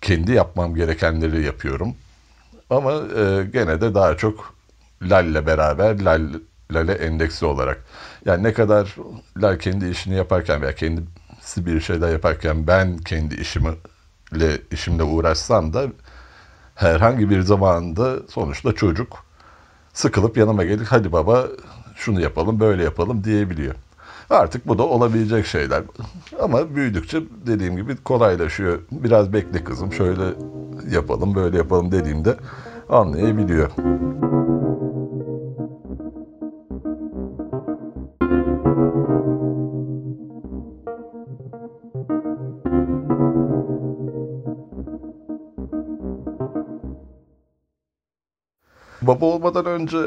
kendi 0.00 0.32
yapmam 0.32 0.74
gerekenleri 0.74 1.42
yapıyorum. 1.42 1.94
Ama 2.70 2.92
e, 2.92 3.44
gene 3.52 3.80
de 3.80 3.94
daha 3.94 4.16
çok 4.16 4.54
Lal'le 5.02 5.46
beraber 5.46 6.00
Lal, 6.00 6.22
Lal'e 6.72 6.92
endeksli 6.92 7.46
olarak. 7.46 7.84
Yani 8.24 8.42
ne 8.42 8.52
kadar 8.52 8.96
Lal 9.36 9.58
kendi 9.58 9.88
işini 9.88 10.14
yaparken 10.14 10.62
veya 10.62 10.74
kendisi 10.74 11.66
bir 11.66 11.80
şeyler 11.80 12.12
yaparken 12.12 12.66
ben 12.66 12.98
kendi 12.98 13.34
işimle 13.34 14.58
işimle 14.70 15.02
uğraşsam 15.02 15.72
da 15.72 15.86
herhangi 16.74 17.30
bir 17.30 17.40
zamanda 17.40 18.16
sonuçta 18.28 18.72
çocuk 18.72 19.24
sıkılıp 19.92 20.36
yanıma 20.36 20.64
gelip 20.64 20.86
hadi 20.86 21.12
baba 21.12 21.46
şunu 21.96 22.20
yapalım 22.20 22.60
böyle 22.60 22.84
yapalım 22.84 23.24
diyebiliyor. 23.24 23.74
Artık 24.30 24.68
bu 24.68 24.78
da 24.78 24.82
olabilecek 24.82 25.46
şeyler. 25.46 25.82
Ama 26.40 26.74
büyüdükçe 26.74 27.22
dediğim 27.46 27.76
gibi 27.76 27.96
kolaylaşıyor. 27.96 28.78
Biraz 28.92 29.32
bekle 29.32 29.64
kızım 29.64 29.92
şöyle 29.92 30.22
yapalım 30.90 31.34
böyle 31.34 31.56
yapalım 31.56 31.92
dediğimde 31.92 32.36
anlayabiliyor. 32.88 33.70
Baba 49.10 49.26
olmadan 49.26 49.66
önce 49.66 49.98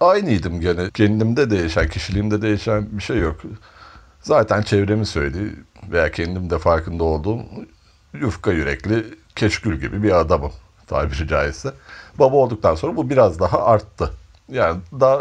aynıydım 0.00 0.60
gene. 0.60 0.90
Kendimde 0.90 1.50
değişen, 1.50 1.88
kişiliğimde 1.88 2.42
değişen 2.42 2.88
bir 2.92 3.02
şey 3.02 3.18
yok. 3.18 3.40
Zaten 4.22 4.62
çevremi 4.62 5.06
söyledi 5.06 5.54
veya 5.90 6.10
kendim 6.10 6.50
de 6.50 6.58
farkında 6.58 7.04
olduğum 7.04 7.40
yufka 8.14 8.52
yürekli, 8.52 9.06
keşkül 9.36 9.80
gibi 9.80 10.02
bir 10.02 10.20
adamım 10.20 10.52
tabiri 10.86 11.28
caizse. 11.28 11.72
Baba 12.18 12.36
olduktan 12.36 12.74
sonra 12.74 12.96
bu 12.96 13.10
biraz 13.10 13.40
daha 13.40 13.64
arttı. 13.64 14.10
Yani 14.48 14.80
daha 15.00 15.20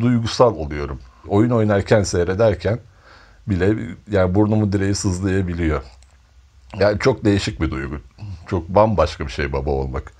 duygusal 0.00 0.56
oluyorum. 0.56 1.00
Oyun 1.28 1.50
oynarken 1.50 2.02
seyrederken 2.02 2.78
bile 3.46 3.74
yani 4.10 4.34
burnumun 4.34 4.72
direği 4.72 4.94
sızlayabiliyor. 4.94 5.82
Yani 6.78 6.98
çok 6.98 7.24
değişik 7.24 7.60
bir 7.60 7.70
duygu. 7.70 7.96
Çok 8.46 8.68
bambaşka 8.68 9.26
bir 9.26 9.32
şey 9.32 9.52
baba 9.52 9.70
olmak. 9.70 10.19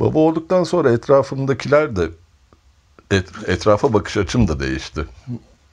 Baba 0.00 0.18
olduktan 0.18 0.64
sonra 0.64 0.92
etrafımdakiler 0.92 1.96
de 1.96 2.08
et, 3.10 3.28
etrafa 3.46 3.92
bakış 3.92 4.16
açım 4.16 4.48
da 4.48 4.60
değişti. 4.60 5.06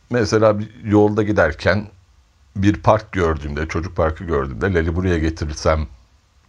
Mesela 0.09 0.59
bir 0.59 0.69
yolda 0.83 1.23
giderken 1.23 1.87
bir 2.55 2.73
park 2.73 3.11
gördüğümde, 3.11 3.67
çocuk 3.67 3.95
parkı 3.95 4.23
gördüğümde 4.23 4.73
Lali 4.73 4.95
buraya 4.95 5.17
getirirsem 5.17 5.87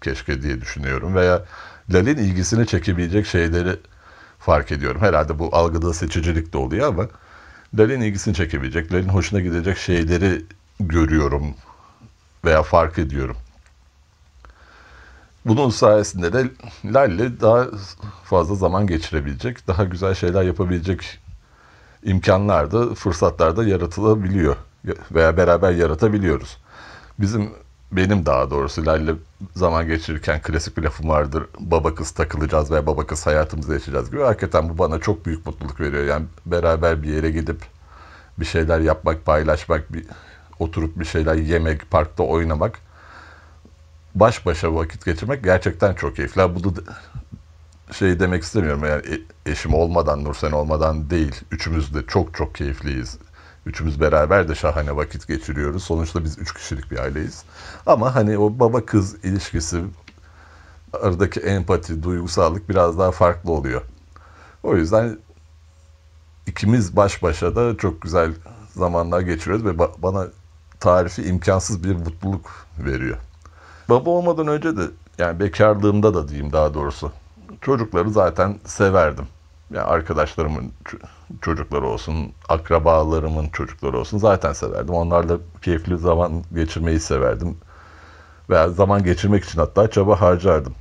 keşke 0.00 0.42
diye 0.42 0.60
düşünüyorum. 0.60 1.14
Veya 1.14 1.44
Lal'in 1.92 2.16
ilgisini 2.16 2.66
çekebilecek 2.66 3.26
şeyleri 3.26 3.76
fark 4.38 4.72
ediyorum. 4.72 5.00
Herhalde 5.00 5.38
bu 5.38 5.56
algıda 5.56 5.94
seçicilik 5.94 6.52
de 6.52 6.58
oluyor 6.58 6.88
ama 6.88 7.06
Lal'in 7.78 8.00
ilgisini 8.00 8.34
çekebilecek, 8.34 8.92
Lal'in 8.92 9.08
hoşuna 9.08 9.40
gidecek 9.40 9.78
şeyleri 9.78 10.44
görüyorum 10.80 11.54
veya 12.44 12.62
fark 12.62 12.98
ediyorum. 12.98 13.36
Bunun 15.48 15.70
sayesinde 15.70 16.32
de 16.32 16.50
Lal'le 16.84 17.40
daha 17.40 17.66
fazla 18.24 18.54
zaman 18.54 18.86
geçirebilecek, 18.86 19.68
daha 19.68 19.84
güzel 19.84 20.14
şeyler 20.14 20.42
yapabilecek 20.42 21.18
imkanlar 22.02 22.72
da, 22.72 22.94
fırsatlar 22.94 23.56
da 23.56 23.64
yaratılabiliyor 23.64 24.56
veya 25.10 25.36
beraber 25.36 25.72
yaratabiliyoruz. 25.72 26.58
Bizim 27.20 27.50
benim 27.92 28.26
daha 28.26 28.50
doğrusu 28.50 28.86
Lal'le 28.86 29.14
zaman 29.54 29.86
geçirirken 29.86 30.42
klasik 30.42 30.76
bir 30.76 30.82
lafım 30.82 31.08
vardır. 31.08 31.44
Baba 31.60 31.94
kız 31.94 32.10
takılacağız 32.10 32.70
veya 32.70 32.86
baba 32.86 33.06
kız 33.06 33.26
hayatımızı 33.26 33.72
yaşayacağız 33.72 34.10
gibi. 34.10 34.22
Hakikaten 34.22 34.68
bu 34.68 34.78
bana 34.78 34.98
çok 34.98 35.26
büyük 35.26 35.46
mutluluk 35.46 35.80
veriyor. 35.80 36.04
Yani 36.04 36.26
beraber 36.46 37.02
bir 37.02 37.14
yere 37.14 37.30
gidip 37.30 37.60
bir 38.38 38.44
şeyler 38.44 38.80
yapmak, 38.80 39.26
paylaşmak, 39.26 39.92
bir 39.92 40.06
oturup 40.58 41.00
bir 41.00 41.04
şeyler 41.04 41.34
yemek, 41.34 41.90
parkta 41.90 42.22
oynamak 42.22 42.87
baş 44.20 44.46
başa 44.46 44.74
vakit 44.74 45.04
geçirmek 45.04 45.44
gerçekten 45.44 45.94
çok 45.94 46.16
keyifli. 46.16 46.54
Bu 46.54 46.76
da 46.76 46.80
şey 47.92 48.20
demek 48.20 48.42
istemiyorum 48.42 48.84
yani 48.84 49.02
e, 49.46 49.50
eşim 49.50 49.74
olmadan, 49.74 50.24
Nursen 50.24 50.52
olmadan 50.52 51.10
değil. 51.10 51.34
Üçümüz 51.50 51.94
de 51.94 52.06
çok 52.06 52.34
çok 52.34 52.54
keyifliyiz. 52.54 53.18
Üçümüz 53.66 54.00
beraber 54.00 54.48
de 54.48 54.54
şahane 54.54 54.96
vakit 54.96 55.28
geçiriyoruz. 55.28 55.84
Sonuçta 55.84 56.24
biz 56.24 56.38
üç 56.38 56.54
kişilik 56.54 56.90
bir 56.90 56.98
aileyiz. 56.98 57.44
Ama 57.86 58.14
hani 58.14 58.38
o 58.38 58.58
baba 58.58 58.86
kız 58.86 59.24
ilişkisi 59.24 59.84
aradaki 60.92 61.40
empati, 61.40 62.02
duygusallık 62.02 62.68
biraz 62.68 62.98
daha 62.98 63.10
farklı 63.10 63.52
oluyor. 63.52 63.82
O 64.62 64.76
yüzden 64.76 65.18
ikimiz 66.46 66.96
baş 66.96 67.22
başa 67.22 67.56
da 67.56 67.76
çok 67.76 68.02
güzel 68.02 68.32
zamanlar 68.74 69.20
geçiriyoruz 69.20 69.64
ve 69.64 69.78
bana 69.78 70.26
tarifi 70.80 71.22
imkansız 71.22 71.84
bir 71.84 71.96
mutluluk 71.96 72.66
veriyor. 72.78 73.18
Baba 73.88 74.10
olmadan 74.10 74.46
önce 74.46 74.76
de 74.76 74.82
yani 75.18 75.40
bekarlığımda 75.40 76.14
da 76.14 76.28
diyeyim 76.28 76.52
daha 76.52 76.74
doğrusu 76.74 77.12
çocukları 77.60 78.10
zaten 78.10 78.58
severdim. 78.64 79.26
Yani 79.70 79.84
arkadaşlarımın 79.84 80.72
çocukları 81.42 81.86
olsun, 81.86 82.32
akrabalarımın 82.48 83.48
çocukları 83.48 83.98
olsun 83.98 84.18
zaten 84.18 84.52
severdim. 84.52 84.94
Onlarla 84.94 85.38
keyifli 85.62 85.98
zaman 85.98 86.44
geçirmeyi 86.54 87.00
severdim. 87.00 87.56
Veya 88.50 88.68
zaman 88.68 89.04
geçirmek 89.04 89.44
için 89.44 89.58
hatta 89.58 89.90
çaba 89.90 90.20
harcardım. 90.20 90.74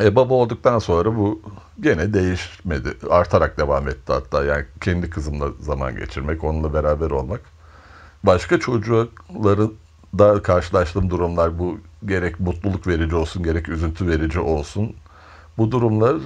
E, 0.00 0.16
baba 0.16 0.34
olduktan 0.34 0.78
sonra 0.78 1.16
bu 1.16 1.42
gene 1.80 2.14
değişmedi. 2.14 2.94
Artarak 3.10 3.58
devam 3.58 3.88
etti 3.88 4.12
hatta. 4.12 4.44
Yani 4.44 4.64
kendi 4.80 5.10
kızımla 5.10 5.48
zaman 5.60 5.96
geçirmek, 5.96 6.44
onunla 6.44 6.74
beraber 6.74 7.10
olmak. 7.10 7.40
Başka 8.24 8.60
çocukları 8.60 9.70
da 10.18 10.42
karşılaştığım 10.42 11.10
durumlar 11.10 11.58
bu 11.58 11.78
gerek 12.06 12.40
mutluluk 12.40 12.86
verici 12.86 13.16
olsun 13.16 13.42
gerek 13.42 13.68
üzüntü 13.68 14.06
verici 14.06 14.40
olsun. 14.40 14.96
Bu 15.58 15.70
durumlar 15.70 16.16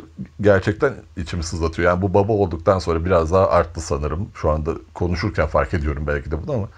gerçekten 0.41 0.95
içimi 1.17 1.43
sızlatıyor. 1.43 1.91
Yani 1.91 2.03
bu 2.03 2.15
baba 2.15 2.33
olduktan 2.33 2.79
sonra 2.79 3.05
biraz 3.05 3.33
daha 3.33 3.51
arttı 3.51 3.81
sanırım. 3.81 4.29
Şu 4.35 4.51
anda 4.51 4.75
konuşurken 4.95 5.47
fark 5.47 5.75
ediyorum 5.75 6.05
belki 6.07 6.31
de 6.31 6.43
bunu 6.43 6.55
ama 6.55 6.69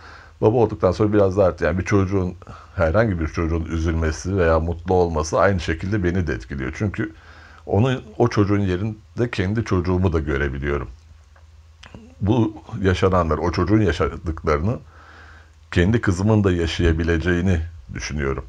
baba 0.41 0.57
olduktan 0.57 0.93
sonra 0.93 1.13
biraz 1.13 1.37
daha 1.37 1.47
arttı. 1.47 1.65
Yani 1.65 1.79
bir 1.79 1.85
çocuğun 1.85 2.35
herhangi 2.77 3.21
bir 3.21 3.29
çocuğun 3.29 3.65
üzülmesi 3.65 4.37
veya 4.37 4.61
mutlu 4.61 4.95
olması 4.95 5.39
aynı 5.39 5.61
şekilde 5.61 6.05
beni 6.05 6.27
de 6.27 6.33
etkiliyor. 6.33 6.73
Çünkü 6.79 7.13
onu 7.67 8.01
o 8.19 8.29
çocuğun 8.29 8.61
yerinde 8.61 9.31
kendi 9.33 9.65
çocuğumu 9.65 10.13
da 10.13 10.19
görebiliyorum. 10.19 10.89
Bu 12.21 12.55
yaşananlar, 12.83 13.39
o 13.39 13.53
çocuğun 13.53 13.81
yaşadıklarını 13.81 14.79
kendi 15.73 16.01
kızımın 16.01 16.45
da 16.45 16.53
yaşayabileceğini 16.53 17.61
düşünüyorum. 17.95 18.45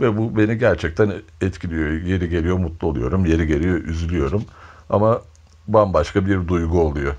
Ve 0.00 0.18
bu 0.18 0.36
beni 0.36 0.58
gerçekten 0.58 1.12
etkiliyor. 1.40 1.92
Yeri 1.92 2.28
geliyor 2.28 2.56
mutlu 2.56 2.88
oluyorum, 2.88 3.26
yeri 3.26 3.46
geliyor 3.46 3.78
üzülüyorum. 3.78 4.44
Ama 4.90 5.22
bambaşka 5.68 6.26
bir 6.26 6.48
duygu 6.48 6.80
oluyor. 6.80 7.14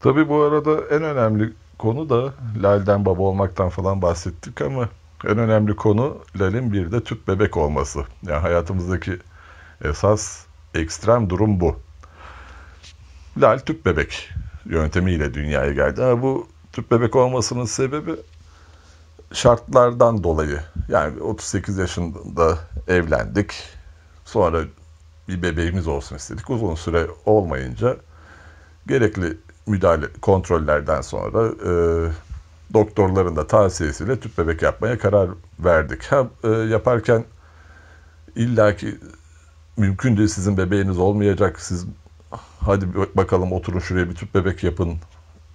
Tabii 0.00 0.28
bu 0.28 0.42
arada 0.42 0.80
en 0.90 1.02
önemli 1.02 1.52
konu 1.78 2.10
da 2.10 2.34
Lal'den 2.62 3.04
baba 3.04 3.22
olmaktan 3.22 3.68
falan 3.68 4.02
bahsettik 4.02 4.60
ama 4.62 4.88
en 5.24 5.38
önemli 5.38 5.76
konu 5.76 6.18
Lal'in 6.40 6.72
bir 6.72 6.92
de 6.92 7.04
tüp 7.04 7.28
bebek 7.28 7.56
olması. 7.56 8.04
Yani 8.22 8.40
hayatımızdaki 8.40 9.18
esas 9.84 10.46
ekstrem 10.74 11.30
durum 11.30 11.60
bu. 11.60 11.76
Lal 13.38 13.58
tüp 13.58 13.86
bebek 13.86 14.28
yöntemiyle 14.64 15.34
dünyaya 15.34 15.72
geldi. 15.72 16.04
Ama 16.04 16.22
bu 16.22 16.48
tüp 16.72 16.90
bebek 16.90 17.16
olmasının 17.16 17.64
sebebi 17.64 18.16
şartlardan 19.32 20.24
dolayı. 20.24 20.60
Yani 20.88 21.22
38 21.22 21.78
yaşında 21.78 22.58
evlendik. 22.88 23.52
Sonra 24.24 24.62
bir 25.28 25.42
bebeğimiz 25.42 25.88
olsun 25.88 26.16
istedik. 26.16 26.50
Uzun 26.50 26.74
süre 26.74 27.06
olmayınca 27.26 27.96
gerekli 28.86 29.38
müdahale 29.66 30.06
kontrollerden 30.22 31.00
sonra 31.00 31.48
e, 31.48 31.72
doktorların 32.74 33.36
da 33.36 33.46
tavsiyesiyle 33.46 34.20
tüp 34.20 34.38
bebek 34.38 34.62
yapmaya 34.62 34.98
karar 34.98 35.30
verdik. 35.58 36.04
Ha, 36.04 36.28
e, 36.44 36.48
yaparken 36.48 37.24
illaki 38.36 38.98
mümkün 39.76 40.16
değil 40.16 40.28
sizin 40.28 40.56
bebeğiniz 40.56 40.98
olmayacak. 40.98 41.60
Siz 41.60 41.86
hadi 42.60 42.86
bakalım 43.14 43.52
oturun 43.52 43.78
şuraya 43.78 44.10
bir 44.10 44.14
tüp 44.14 44.34
bebek 44.34 44.64
yapın 44.64 44.96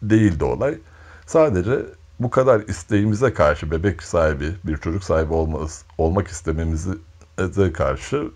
değildi 0.01 0.43
olay. 0.43 0.77
Sadece 1.25 1.85
bu 2.19 2.29
kadar 2.29 2.61
isteğimize 2.61 3.33
karşı 3.33 3.71
bebek 3.71 4.03
sahibi, 4.03 4.55
bir 4.63 4.77
çocuk 4.77 5.03
sahibi 5.03 5.33
olmaz, 5.33 5.85
olmak 5.97 6.27
istememize 6.27 7.73
karşı 7.73 8.31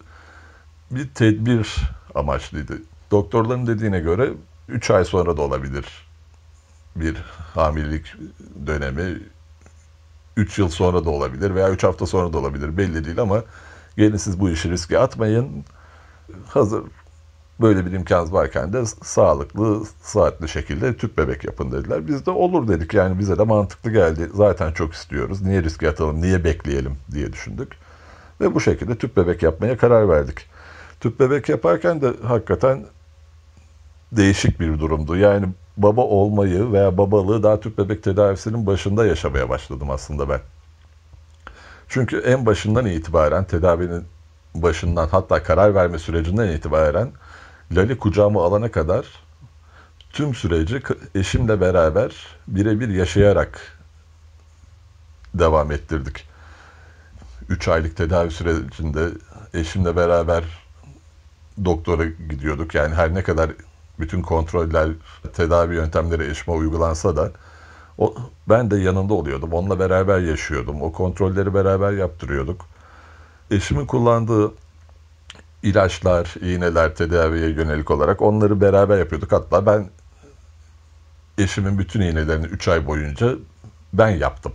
bir 0.92 1.10
tedbir 1.10 1.76
amaçlıydı. 2.16 2.78
Doktorların 3.12 3.68
dediğine 3.68 4.00
göre 4.00 4.34
3 4.68 4.92
ay 4.92 5.06
sonra 5.06 5.38
da 5.38 5.42
olabilir 5.42 6.09
bir 6.96 7.16
hamilelik 7.56 8.14
dönemi. 8.68 9.20
3 10.38 10.60
yıl 10.60 10.70
sonra 10.70 11.06
da 11.06 11.10
olabilir 11.10 11.56
veya 11.56 11.70
3 11.70 11.84
hafta 11.84 12.06
sonra 12.06 12.34
da 12.34 12.38
olabilir 12.38 12.78
belli 12.78 13.06
değil 13.06 13.20
ama 13.20 13.44
gelin 13.98 14.18
siz 14.18 14.40
bu 14.40 14.50
işi 14.50 14.70
riske 14.70 15.00
atmayın. 15.00 15.66
Hazır 16.48 16.84
böyle 17.62 17.86
bir 17.86 17.92
imkanınız 17.92 18.34
varken 18.34 18.74
de 18.74 18.86
sağlıklı, 18.86 19.84
saatli 20.02 20.50
şekilde 20.50 20.98
tüp 20.98 21.18
bebek 21.18 21.44
yapın 21.44 21.72
dediler. 21.72 22.08
Biz 22.08 22.26
de 22.26 22.32
olur 22.32 22.68
dedik 22.68 22.94
yani 22.94 23.20
bize 23.20 23.38
de 23.38 23.44
mantıklı 23.44 23.92
geldi. 23.92 24.30
Zaten 24.34 24.72
çok 24.72 24.94
istiyoruz. 24.94 25.42
Niye 25.42 25.64
riske 25.64 25.90
atalım, 25.90 26.22
niye 26.22 26.44
bekleyelim 26.44 26.98
diye 27.12 27.34
düşündük. 27.34 27.72
Ve 28.42 28.56
bu 28.56 28.62
şekilde 28.62 28.98
tüp 28.98 29.18
bebek 29.18 29.44
yapmaya 29.44 29.78
karar 29.78 30.10
verdik. 30.10 30.46
Tüp 31.00 31.20
bebek 31.20 31.50
yaparken 31.50 32.02
de 32.02 32.14
hakikaten 32.28 32.86
değişik 34.12 34.60
bir 34.60 34.80
durumdu. 34.80 35.16
Yani 35.16 35.46
baba 35.84 36.02
olmayı 36.02 36.72
veya 36.72 36.98
babalığı 36.98 37.44
daha 37.44 37.60
tüp 37.60 37.78
bebek 37.78 38.04
tedavisinin 38.04 38.66
başında 38.66 39.06
yaşamaya 39.06 39.50
başladım 39.50 39.92
aslında 39.92 40.30
ben. 40.30 40.42
Çünkü 41.88 42.18
en 42.20 42.46
başından 42.46 42.86
itibaren 42.86 43.44
tedavinin 43.44 44.04
başından 44.56 45.08
hatta 45.08 45.44
karar 45.44 45.76
verme 45.76 46.00
sürecinden 46.00 46.48
itibaren 46.48 47.12
Lali 47.72 47.98
kucağıma 47.98 48.46
alana 48.46 48.72
kadar 48.72 49.06
tüm 50.14 50.36
süreci 50.36 50.82
eşimle 51.16 51.62
beraber 51.62 52.28
birebir 52.48 52.90
yaşayarak 52.90 53.80
devam 55.34 55.72
ettirdik. 55.72 56.26
3 57.50 57.68
aylık 57.68 57.98
tedavi 57.98 58.32
sürecinde 58.32 59.10
eşimle 59.54 59.96
beraber 59.96 60.44
doktora 61.66 62.06
gidiyorduk. 62.06 62.76
Yani 62.76 62.96
her 62.96 63.14
ne 63.14 63.24
kadar 63.24 63.52
bütün 64.00 64.22
kontroller, 64.22 64.90
tedavi 65.34 65.76
yöntemleri 65.76 66.30
eşime 66.30 66.58
uygulansa 66.58 67.16
da 67.16 67.32
o, 67.98 68.16
ben 68.50 68.72
de 68.72 68.78
yanında 68.78 69.14
oluyordum. 69.14 69.54
Onunla 69.54 69.80
beraber 69.80 70.20
yaşıyordum. 70.20 70.82
O 70.82 70.92
kontrolleri 70.92 71.54
beraber 71.54 71.92
yaptırıyorduk. 71.92 72.66
Eşimin 73.52 73.86
kullandığı 73.86 74.54
ilaçlar, 75.64 76.36
iğneler, 76.42 76.96
tedaviye 76.96 77.50
yönelik 77.50 77.92
olarak 77.92 78.22
onları 78.22 78.62
beraber 78.62 78.98
yapıyorduk. 78.98 79.32
Hatta 79.32 79.66
ben 79.66 79.90
eşimin 81.38 81.80
bütün 81.80 82.02
iğnelerini 82.02 82.46
3 82.46 82.68
ay 82.68 82.88
boyunca 82.88 83.36
ben 83.94 84.10
yaptım. 84.10 84.52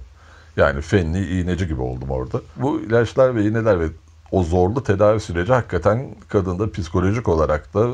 Yani 0.57 0.81
fenli 0.81 1.41
iğneci 1.41 1.69
gibi 1.69 1.81
oldum 1.81 2.11
orada. 2.11 2.41
Bu 2.57 2.81
ilaçlar 2.81 3.35
ve 3.35 3.45
iğneler 3.45 3.81
ve 3.81 3.87
o 4.31 4.43
zorlu 4.43 4.85
tedavi 4.85 5.21
süreci 5.21 5.53
hakikaten 5.53 6.15
kadında 6.29 6.73
psikolojik 6.73 7.29
olarak 7.29 7.75
da 7.75 7.89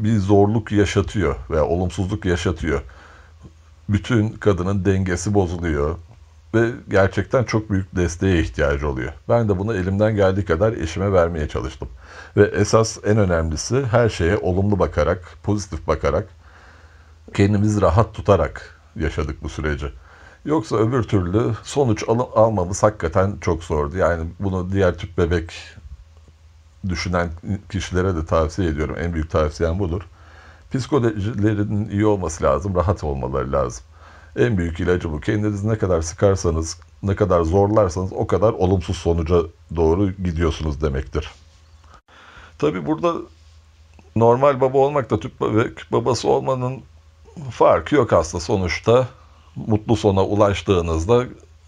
bir 0.00 0.18
zorluk 0.18 0.72
yaşatıyor 0.72 1.36
veya 1.50 1.64
olumsuzluk 1.64 2.24
yaşatıyor. 2.24 2.82
Bütün 3.88 4.28
kadının 4.28 4.84
dengesi 4.84 5.34
bozuluyor 5.34 5.96
ve 6.54 6.70
gerçekten 6.88 7.44
çok 7.44 7.70
büyük 7.70 7.96
desteğe 7.96 8.40
ihtiyacı 8.40 8.88
oluyor. 8.88 9.12
Ben 9.28 9.48
de 9.48 9.58
bunu 9.58 9.74
elimden 9.74 10.16
geldiği 10.16 10.44
kadar 10.44 10.72
eşime 10.72 11.12
vermeye 11.12 11.48
çalıştım. 11.48 11.88
Ve 12.36 12.44
esas 12.44 12.98
en 13.04 13.18
önemlisi 13.18 13.84
her 13.84 14.08
şeye 14.08 14.36
olumlu 14.38 14.78
bakarak, 14.78 15.36
pozitif 15.42 15.86
bakarak, 15.86 16.28
kendimizi 17.34 17.80
rahat 17.80 18.14
tutarak 18.14 18.80
yaşadık 18.96 19.42
bu 19.42 19.48
süreci. 19.48 19.86
Yoksa 20.44 20.76
öbür 20.76 21.02
türlü 21.02 21.54
sonuç 21.62 22.04
al 22.08 22.20
almamız 22.34 22.82
hakikaten 22.82 23.36
çok 23.40 23.64
zordu. 23.64 23.96
Yani 23.96 24.24
bunu 24.40 24.72
diğer 24.72 24.98
tüp 24.98 25.18
bebek 25.18 25.52
düşünen 26.88 27.30
kişilere 27.70 28.16
de 28.16 28.26
tavsiye 28.26 28.68
ediyorum. 28.68 28.96
En 28.98 29.14
büyük 29.14 29.30
tavsiyem 29.30 29.78
budur. 29.78 30.02
Psikolojilerinin 30.74 31.88
iyi 31.88 32.06
olması 32.06 32.44
lazım, 32.44 32.74
rahat 32.74 33.04
olmaları 33.04 33.52
lazım. 33.52 33.84
En 34.36 34.58
büyük 34.58 34.80
ilacı 34.80 35.12
bu. 35.12 35.20
Kendinizi 35.20 35.68
ne 35.68 35.78
kadar 35.78 36.02
sıkarsanız, 36.02 36.80
ne 37.02 37.16
kadar 37.16 37.42
zorlarsanız 37.42 38.12
o 38.12 38.26
kadar 38.26 38.52
olumsuz 38.52 38.96
sonuca 38.96 39.36
doğru 39.76 40.10
gidiyorsunuz 40.12 40.82
demektir. 40.82 41.30
Tabi 42.58 42.86
burada 42.86 43.14
normal 44.16 44.60
baba 44.60 44.78
olmakla 44.78 45.20
tüp 45.20 45.40
bebek 45.40 45.92
babası 45.92 46.28
olmanın 46.28 46.82
farkı 47.50 47.94
yok 47.94 48.12
aslında 48.12 48.44
sonuçta. 48.44 49.08
Mutlu 49.66 49.96
sona 49.96 50.24
ulaştığınızda 50.24 51.24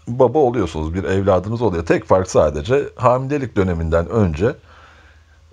baba 0.07 0.39
oluyorsunuz, 0.39 0.93
bir 0.93 1.03
evladınız 1.03 1.61
oluyor. 1.61 1.85
Tek 1.85 2.05
fark 2.05 2.31
sadece 2.31 2.89
hamilelik 2.95 3.55
döneminden 3.55 4.09
önce 4.09 4.55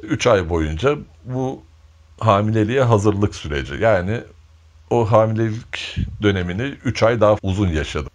3 0.02 0.26
ay 0.26 0.48
boyunca 0.48 0.98
bu 1.24 1.62
hamileliğe 2.20 2.82
hazırlık 2.82 3.34
süreci. 3.34 3.74
Yani 3.74 4.20
o 4.90 5.12
hamilelik 5.12 5.96
dönemini 6.22 6.62
3 6.62 7.02
ay 7.02 7.20
daha 7.20 7.36
uzun 7.42 7.68
yaşadım. 7.68 8.10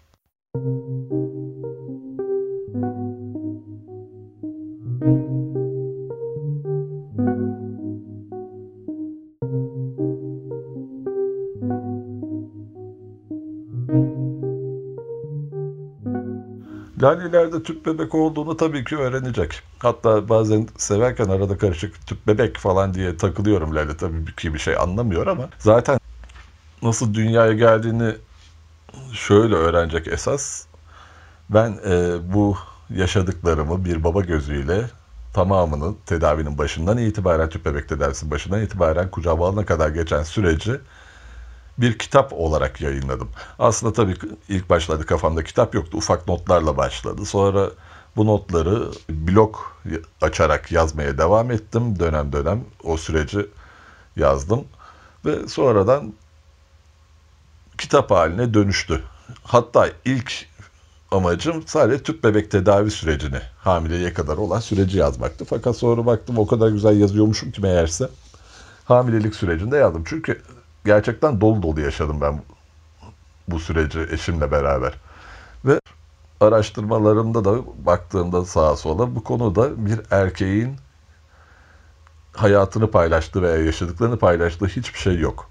Lalilerde 17.01 17.63
tüp 17.63 17.85
bebek 17.85 18.15
olduğunu 18.15 18.57
tabii 18.57 18.83
ki 18.83 18.97
öğrenecek. 18.97 19.61
Hatta 19.79 20.29
bazen 20.29 20.67
severken 20.77 21.29
arada 21.29 21.57
karışık 21.57 22.07
tüp 22.07 22.27
bebek 22.27 22.57
falan 22.57 22.93
diye 22.93 23.17
takılıyorum 23.17 23.75
Lale 23.75 23.97
tabii 23.97 24.35
ki 24.35 24.53
bir 24.53 24.59
şey 24.59 24.77
anlamıyor 24.77 25.27
ama 25.27 25.49
zaten 25.59 25.99
nasıl 26.81 27.13
dünyaya 27.13 27.53
geldiğini 27.53 28.15
şöyle 29.13 29.55
öğrenecek 29.55 30.07
esas. 30.07 30.65
Ben 31.49 31.79
e, 31.85 32.17
bu 32.33 32.57
yaşadıklarımı 32.89 33.85
bir 33.85 34.03
baba 34.03 34.21
gözüyle 34.21 34.85
tamamını 35.33 35.95
tedavinin 36.05 36.57
başından 36.57 36.97
itibaren 36.97 37.49
tüp 37.49 37.65
bebek 37.65 37.89
tedavisinin 37.89 38.31
başından 38.31 38.61
itibaren 38.61 39.11
kucağıma 39.11 39.47
alana 39.47 39.65
kadar 39.65 39.89
geçen 39.89 40.23
süreci 40.23 40.79
bir 41.81 41.97
kitap 41.97 42.33
olarak 42.33 42.81
yayınladım. 42.81 43.29
Aslında 43.59 43.93
tabii 43.93 44.15
ilk 44.49 44.69
başlarda 44.69 45.05
kafamda 45.05 45.43
kitap 45.43 45.75
yoktu. 45.75 45.97
Ufak 45.97 46.27
notlarla 46.27 46.77
başladı. 46.77 47.25
Sonra 47.25 47.69
bu 48.15 48.25
notları 48.25 48.91
blog 49.09 49.55
açarak 50.21 50.71
yazmaya 50.71 51.17
devam 51.17 51.51
ettim. 51.51 51.99
Dönem 51.99 52.33
dönem 52.33 52.63
o 52.83 52.97
süreci 52.97 53.47
yazdım. 54.15 54.65
Ve 55.25 55.47
sonradan 55.47 56.13
kitap 57.77 58.11
haline 58.11 58.53
dönüştü. 58.53 59.03
Hatta 59.43 59.89
ilk 60.05 60.45
amacım 61.11 61.63
sadece 61.67 62.03
tüp 62.03 62.23
bebek 62.23 62.51
tedavi 62.51 62.91
sürecini, 62.91 63.41
hamileliğe 63.57 64.13
kadar 64.13 64.37
olan 64.37 64.59
süreci 64.59 64.97
yazmaktı. 64.97 65.45
Fakat 65.45 65.77
sonra 65.77 66.05
baktım 66.05 66.37
o 66.37 66.47
kadar 66.47 66.69
güzel 66.69 66.99
yazıyormuşum 66.99 67.51
ki 67.51 67.61
meğerse 67.61 68.09
hamilelik 68.85 69.35
sürecinde 69.35 69.77
yazdım. 69.77 70.03
Çünkü 70.07 70.41
gerçekten 70.85 71.41
dolu 71.41 71.63
dolu 71.63 71.81
yaşadım 71.81 72.21
ben 72.21 72.41
bu 73.47 73.59
süreci 73.59 74.07
eşimle 74.11 74.51
beraber. 74.51 74.93
Ve 75.65 75.79
araştırmalarımda 76.41 77.45
da 77.45 77.55
baktığımda 77.85 78.45
sağa 78.45 78.75
sola 78.75 79.15
bu 79.15 79.23
konuda 79.23 79.85
bir 79.85 79.99
erkeğin 80.11 80.75
hayatını 82.33 82.91
paylaştığı 82.91 83.41
veya 83.41 83.65
yaşadıklarını 83.65 84.19
paylaştığı 84.19 84.67
hiçbir 84.67 84.99
şey 84.99 85.19
yok. 85.19 85.49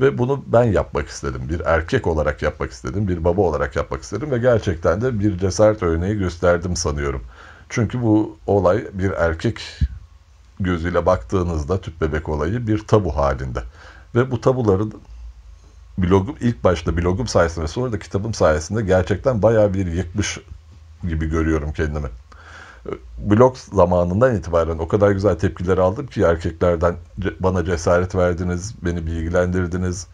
Ve 0.00 0.18
bunu 0.18 0.44
ben 0.46 0.64
yapmak 0.64 1.08
istedim. 1.08 1.48
Bir 1.48 1.60
erkek 1.60 2.06
olarak 2.06 2.42
yapmak 2.42 2.72
istedim. 2.72 3.08
Bir 3.08 3.24
baba 3.24 3.40
olarak 3.40 3.76
yapmak 3.76 4.02
istedim. 4.02 4.30
Ve 4.30 4.38
gerçekten 4.38 5.00
de 5.00 5.20
bir 5.20 5.38
cesaret 5.38 5.82
örneği 5.82 6.18
gösterdim 6.18 6.76
sanıyorum. 6.76 7.22
Çünkü 7.68 8.02
bu 8.02 8.38
olay 8.46 8.84
bir 8.92 9.10
erkek 9.10 9.78
gözüyle 10.60 11.06
baktığınızda 11.06 11.80
tüp 11.80 12.00
bebek 12.00 12.28
olayı 12.28 12.66
bir 12.66 12.78
tabu 12.86 13.16
halinde. 13.16 13.62
Ve 14.14 14.30
bu 14.30 14.40
tabuları 14.40 14.84
blogum 15.98 16.36
ilk 16.40 16.64
başta 16.64 16.96
blogum 16.96 17.26
sayesinde 17.26 17.68
sonra 17.68 17.92
da 17.92 17.98
kitabım 17.98 18.34
sayesinde 18.34 18.82
gerçekten 18.82 19.42
bayağı 19.42 19.74
bir 19.74 19.86
yıkmış 19.86 20.38
gibi 21.08 21.30
görüyorum 21.30 21.72
kendimi. 21.72 22.08
Blog 23.18 23.56
zamanından 23.56 24.36
itibaren 24.36 24.78
o 24.78 24.88
kadar 24.88 25.10
güzel 25.10 25.38
tepkiler 25.38 25.78
aldım 25.78 26.06
ki 26.06 26.22
erkeklerden 26.22 26.96
bana 27.40 27.64
cesaret 27.64 28.14
verdiniz, 28.14 28.74
beni 28.82 29.06
bilgilendirdiniz. 29.06 30.06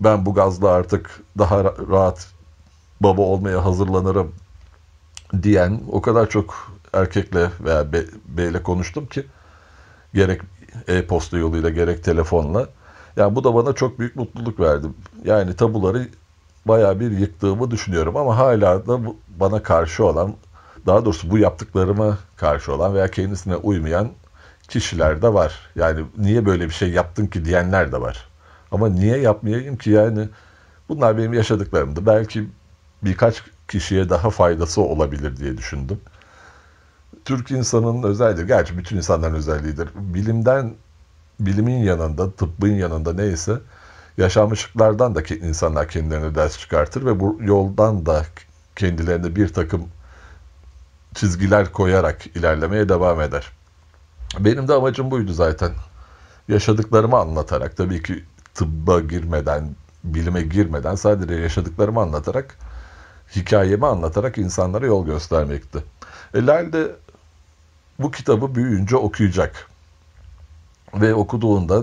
Ben 0.00 0.26
bu 0.26 0.34
gazla 0.34 0.70
artık 0.70 1.20
daha 1.38 1.64
rahat 1.64 2.28
baba 3.00 3.22
olmaya 3.22 3.64
hazırlanırım 3.64 4.32
diyen 5.42 5.80
o 5.90 6.02
kadar 6.02 6.28
çok 6.30 6.72
erkekle 6.92 7.50
veya 7.60 7.86
beyle 8.28 8.62
konuştum 8.62 9.06
ki 9.06 9.26
gerek 10.14 10.40
e-posta 10.88 11.38
yoluyla 11.38 11.70
gerek 11.70 12.04
telefonla 12.04 12.68
yani 13.16 13.36
bu 13.36 13.44
da 13.44 13.54
bana 13.54 13.72
çok 13.72 13.98
büyük 13.98 14.16
mutluluk 14.16 14.60
verdi. 14.60 14.86
Yani 15.24 15.56
tabuları 15.56 16.08
bayağı 16.66 17.00
bir 17.00 17.10
yıktığımı 17.10 17.70
düşünüyorum 17.70 18.16
ama 18.16 18.38
hala 18.38 18.86
da 18.86 18.98
bana 19.40 19.62
karşı 19.62 20.04
olan 20.04 20.34
daha 20.86 21.04
doğrusu 21.04 21.30
bu 21.30 21.38
yaptıklarıma 21.38 22.18
karşı 22.36 22.74
olan 22.74 22.94
veya 22.94 23.10
kendisine 23.10 23.56
uymayan 23.56 24.08
kişiler 24.68 25.22
de 25.22 25.34
var. 25.34 25.70
Yani 25.76 26.04
niye 26.18 26.46
böyle 26.46 26.64
bir 26.64 26.74
şey 26.74 26.90
yaptın 26.90 27.26
ki 27.26 27.44
diyenler 27.44 27.92
de 27.92 28.00
var. 28.00 28.28
Ama 28.72 28.88
niye 28.88 29.16
yapmayayım 29.16 29.76
ki 29.76 29.90
yani 29.90 30.28
bunlar 30.88 31.18
benim 31.18 31.32
yaşadıklarımdı. 31.32 32.06
Belki 32.06 32.48
birkaç 33.02 33.42
kişiye 33.68 34.10
daha 34.10 34.30
faydası 34.30 34.80
olabilir 34.80 35.36
diye 35.36 35.58
düşündüm. 35.58 36.00
Türk 37.24 37.50
insanının 37.50 38.02
özelliği, 38.02 38.46
gerçi 38.46 38.78
bütün 38.78 38.96
insanların 38.96 39.34
özelliğidir. 39.34 39.88
Bilimden, 39.94 40.74
bilimin 41.40 41.82
yanında, 41.82 42.30
tıbbın 42.30 42.72
yanında 42.72 43.12
neyse 43.12 43.60
yaşanmışlıklardan 44.18 45.14
da 45.14 45.22
insanlar 45.22 45.88
kendilerine 45.88 46.34
ders 46.34 46.58
çıkartır 46.58 47.06
ve 47.06 47.20
bu 47.20 47.38
yoldan 47.40 48.06
da 48.06 48.24
kendilerine 48.76 49.36
bir 49.36 49.48
takım 49.48 49.88
çizgiler 51.14 51.72
koyarak 51.72 52.26
ilerlemeye 52.26 52.88
devam 52.88 53.20
eder. 53.20 53.50
Benim 54.38 54.68
de 54.68 54.72
amacım 54.72 55.10
buydu 55.10 55.32
zaten. 55.32 55.70
Yaşadıklarımı 56.48 57.16
anlatarak, 57.16 57.76
tabii 57.76 58.02
ki 58.02 58.24
tıbba 58.54 59.00
girmeden, 59.00 59.76
bilime 60.04 60.42
girmeden 60.42 60.94
sadece 60.94 61.34
yaşadıklarımı 61.34 62.00
anlatarak, 62.00 62.58
hikayemi 63.36 63.86
anlatarak 63.86 64.38
insanlara 64.38 64.86
yol 64.86 65.06
göstermekti. 65.06 65.84
E, 66.34 66.46
Lal 66.46 66.72
de 66.72 66.92
bu 67.98 68.10
kitabı 68.10 68.54
büyüyünce 68.54 68.96
okuyacak. 68.96 69.66
Ve 71.00 71.14
okuduğunda 71.14 71.82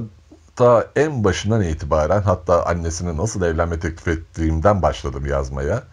ta 0.56 0.88
en 0.96 1.24
başından 1.24 1.62
itibaren 1.62 2.22
hatta 2.22 2.66
annesine 2.66 3.18
nasıl 3.18 3.42
evlenme 3.42 3.80
teklif 3.80 4.08
ettiğimden 4.08 4.82
başladım 4.82 5.26
yazmaya. 5.26 5.84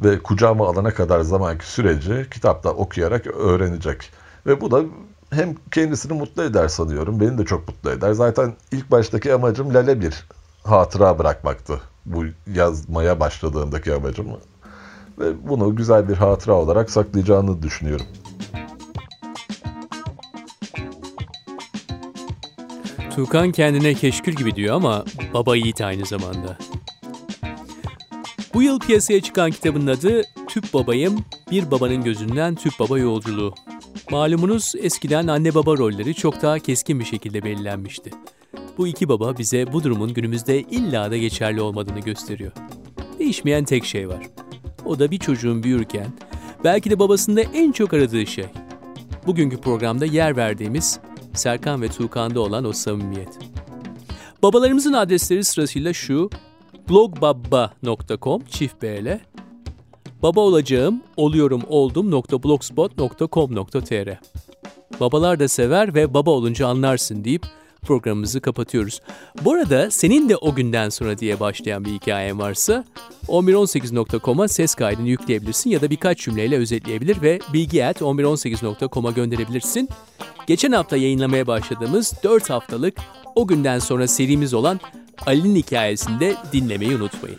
Ve 0.00 0.22
kucağıma 0.22 0.68
alana 0.68 0.94
kadar 0.94 1.20
zamanki 1.20 1.66
süreci 1.66 2.26
kitapta 2.30 2.70
okuyarak 2.70 3.26
öğrenecek. 3.26 4.10
Ve 4.46 4.60
bu 4.60 4.70
da 4.70 4.82
hem 5.30 5.54
kendisini 5.70 6.18
mutlu 6.18 6.42
eder 6.42 6.68
sanıyorum. 6.68 7.20
Beni 7.20 7.38
de 7.38 7.44
çok 7.44 7.68
mutlu 7.68 7.90
eder. 7.90 8.12
Zaten 8.12 8.54
ilk 8.72 8.90
baştaki 8.90 9.34
amacım 9.34 9.74
Lale 9.74 10.00
bir 10.00 10.24
hatıra 10.64 11.18
bırakmaktı. 11.18 11.80
Bu 12.06 12.24
yazmaya 12.54 13.20
başladığındaki 13.20 13.94
amacım. 13.94 14.26
Ve 15.18 15.48
bunu 15.48 15.76
güzel 15.76 16.08
bir 16.08 16.16
hatıra 16.16 16.54
olarak 16.54 16.90
saklayacağını 16.90 17.62
düşünüyorum. 17.62 18.06
Tuğkan 23.18 23.52
kendine 23.52 23.94
keşkül 23.94 24.32
gibi 24.32 24.54
diyor 24.54 24.76
ama 24.76 25.04
baba 25.34 25.56
yiğit 25.56 25.80
aynı 25.80 26.06
zamanda. 26.06 26.58
Bu 28.54 28.62
yıl 28.62 28.80
piyasaya 28.80 29.20
çıkan 29.20 29.50
kitabın 29.50 29.86
adı 29.86 30.22
Tüp 30.48 30.74
Babayım, 30.74 31.24
Bir 31.50 31.70
Babanın 31.70 32.04
Gözünden 32.04 32.54
Tüp 32.54 32.72
Baba 32.80 32.98
Yolculuğu. 32.98 33.54
Malumunuz 34.10 34.72
eskiden 34.78 35.26
anne 35.26 35.54
baba 35.54 35.76
rolleri 35.76 36.14
çok 36.14 36.42
daha 36.42 36.58
keskin 36.58 37.00
bir 37.00 37.04
şekilde 37.04 37.42
belirlenmişti. 37.42 38.10
Bu 38.78 38.86
iki 38.86 39.08
baba 39.08 39.38
bize 39.38 39.72
bu 39.72 39.84
durumun 39.84 40.14
günümüzde 40.14 40.60
illa 40.60 41.10
da 41.10 41.16
geçerli 41.16 41.60
olmadığını 41.60 42.00
gösteriyor. 42.00 42.52
Değişmeyen 43.18 43.64
tek 43.64 43.84
şey 43.84 44.08
var. 44.08 44.26
O 44.84 44.98
da 44.98 45.10
bir 45.10 45.18
çocuğun 45.18 45.62
büyürken 45.62 46.06
belki 46.64 46.90
de 46.90 46.98
babasında 46.98 47.40
en 47.40 47.72
çok 47.72 47.94
aradığı 47.94 48.26
şey. 48.26 48.46
Bugünkü 49.26 49.56
programda 49.60 50.06
yer 50.06 50.36
verdiğimiz 50.36 51.00
Serkan 51.38 51.82
ve 51.82 51.88
Tuğkan'da 51.88 52.40
olan 52.40 52.64
o 52.64 52.72
samimiyet. 52.72 53.38
Babalarımızın 54.42 54.92
adresleri 54.92 55.44
sırasıyla 55.44 55.92
şu 55.92 56.30
blogbabba.com 56.90 58.44
çift 58.44 58.82
B 58.82 59.20
baba 60.22 60.40
olacağım 60.40 61.02
oluyorum 61.16 61.62
oldum.blogspot.com.tr 61.68 64.20
Babalar 65.00 65.40
da 65.40 65.48
sever 65.48 65.94
ve 65.94 66.14
baba 66.14 66.30
olunca 66.30 66.66
anlarsın 66.66 67.24
deyip 67.24 67.46
programımızı 67.82 68.40
kapatıyoruz. 68.40 69.00
Bu 69.44 69.52
arada 69.52 69.90
senin 69.90 70.28
de 70.28 70.36
o 70.36 70.54
günden 70.54 70.88
sonra 70.88 71.18
diye 71.18 71.40
başlayan 71.40 71.84
bir 71.84 71.90
hikayen 71.90 72.38
varsa 72.38 72.84
1118.com'a 73.28 74.48
ses 74.48 74.74
kaydını 74.74 75.08
yükleyebilirsin 75.08 75.70
ya 75.70 75.80
da 75.80 75.90
birkaç 75.90 76.18
cümleyle 76.18 76.56
özetleyebilir 76.56 77.22
ve 77.22 77.38
bilgi 77.52 77.84
at 77.84 78.00
1118.com'a 78.00 79.10
gönderebilirsin. 79.10 79.88
Geçen 80.46 80.72
hafta 80.72 80.96
yayınlamaya 80.96 81.46
başladığımız 81.46 82.14
4 82.22 82.50
haftalık 82.50 82.94
o 83.34 83.46
günden 83.46 83.78
sonra 83.78 84.08
serimiz 84.08 84.54
olan 84.54 84.80
Ali'nin 85.26 85.56
hikayesinde 85.56 86.34
dinlemeyi 86.52 86.96
unutmayın. 86.96 87.38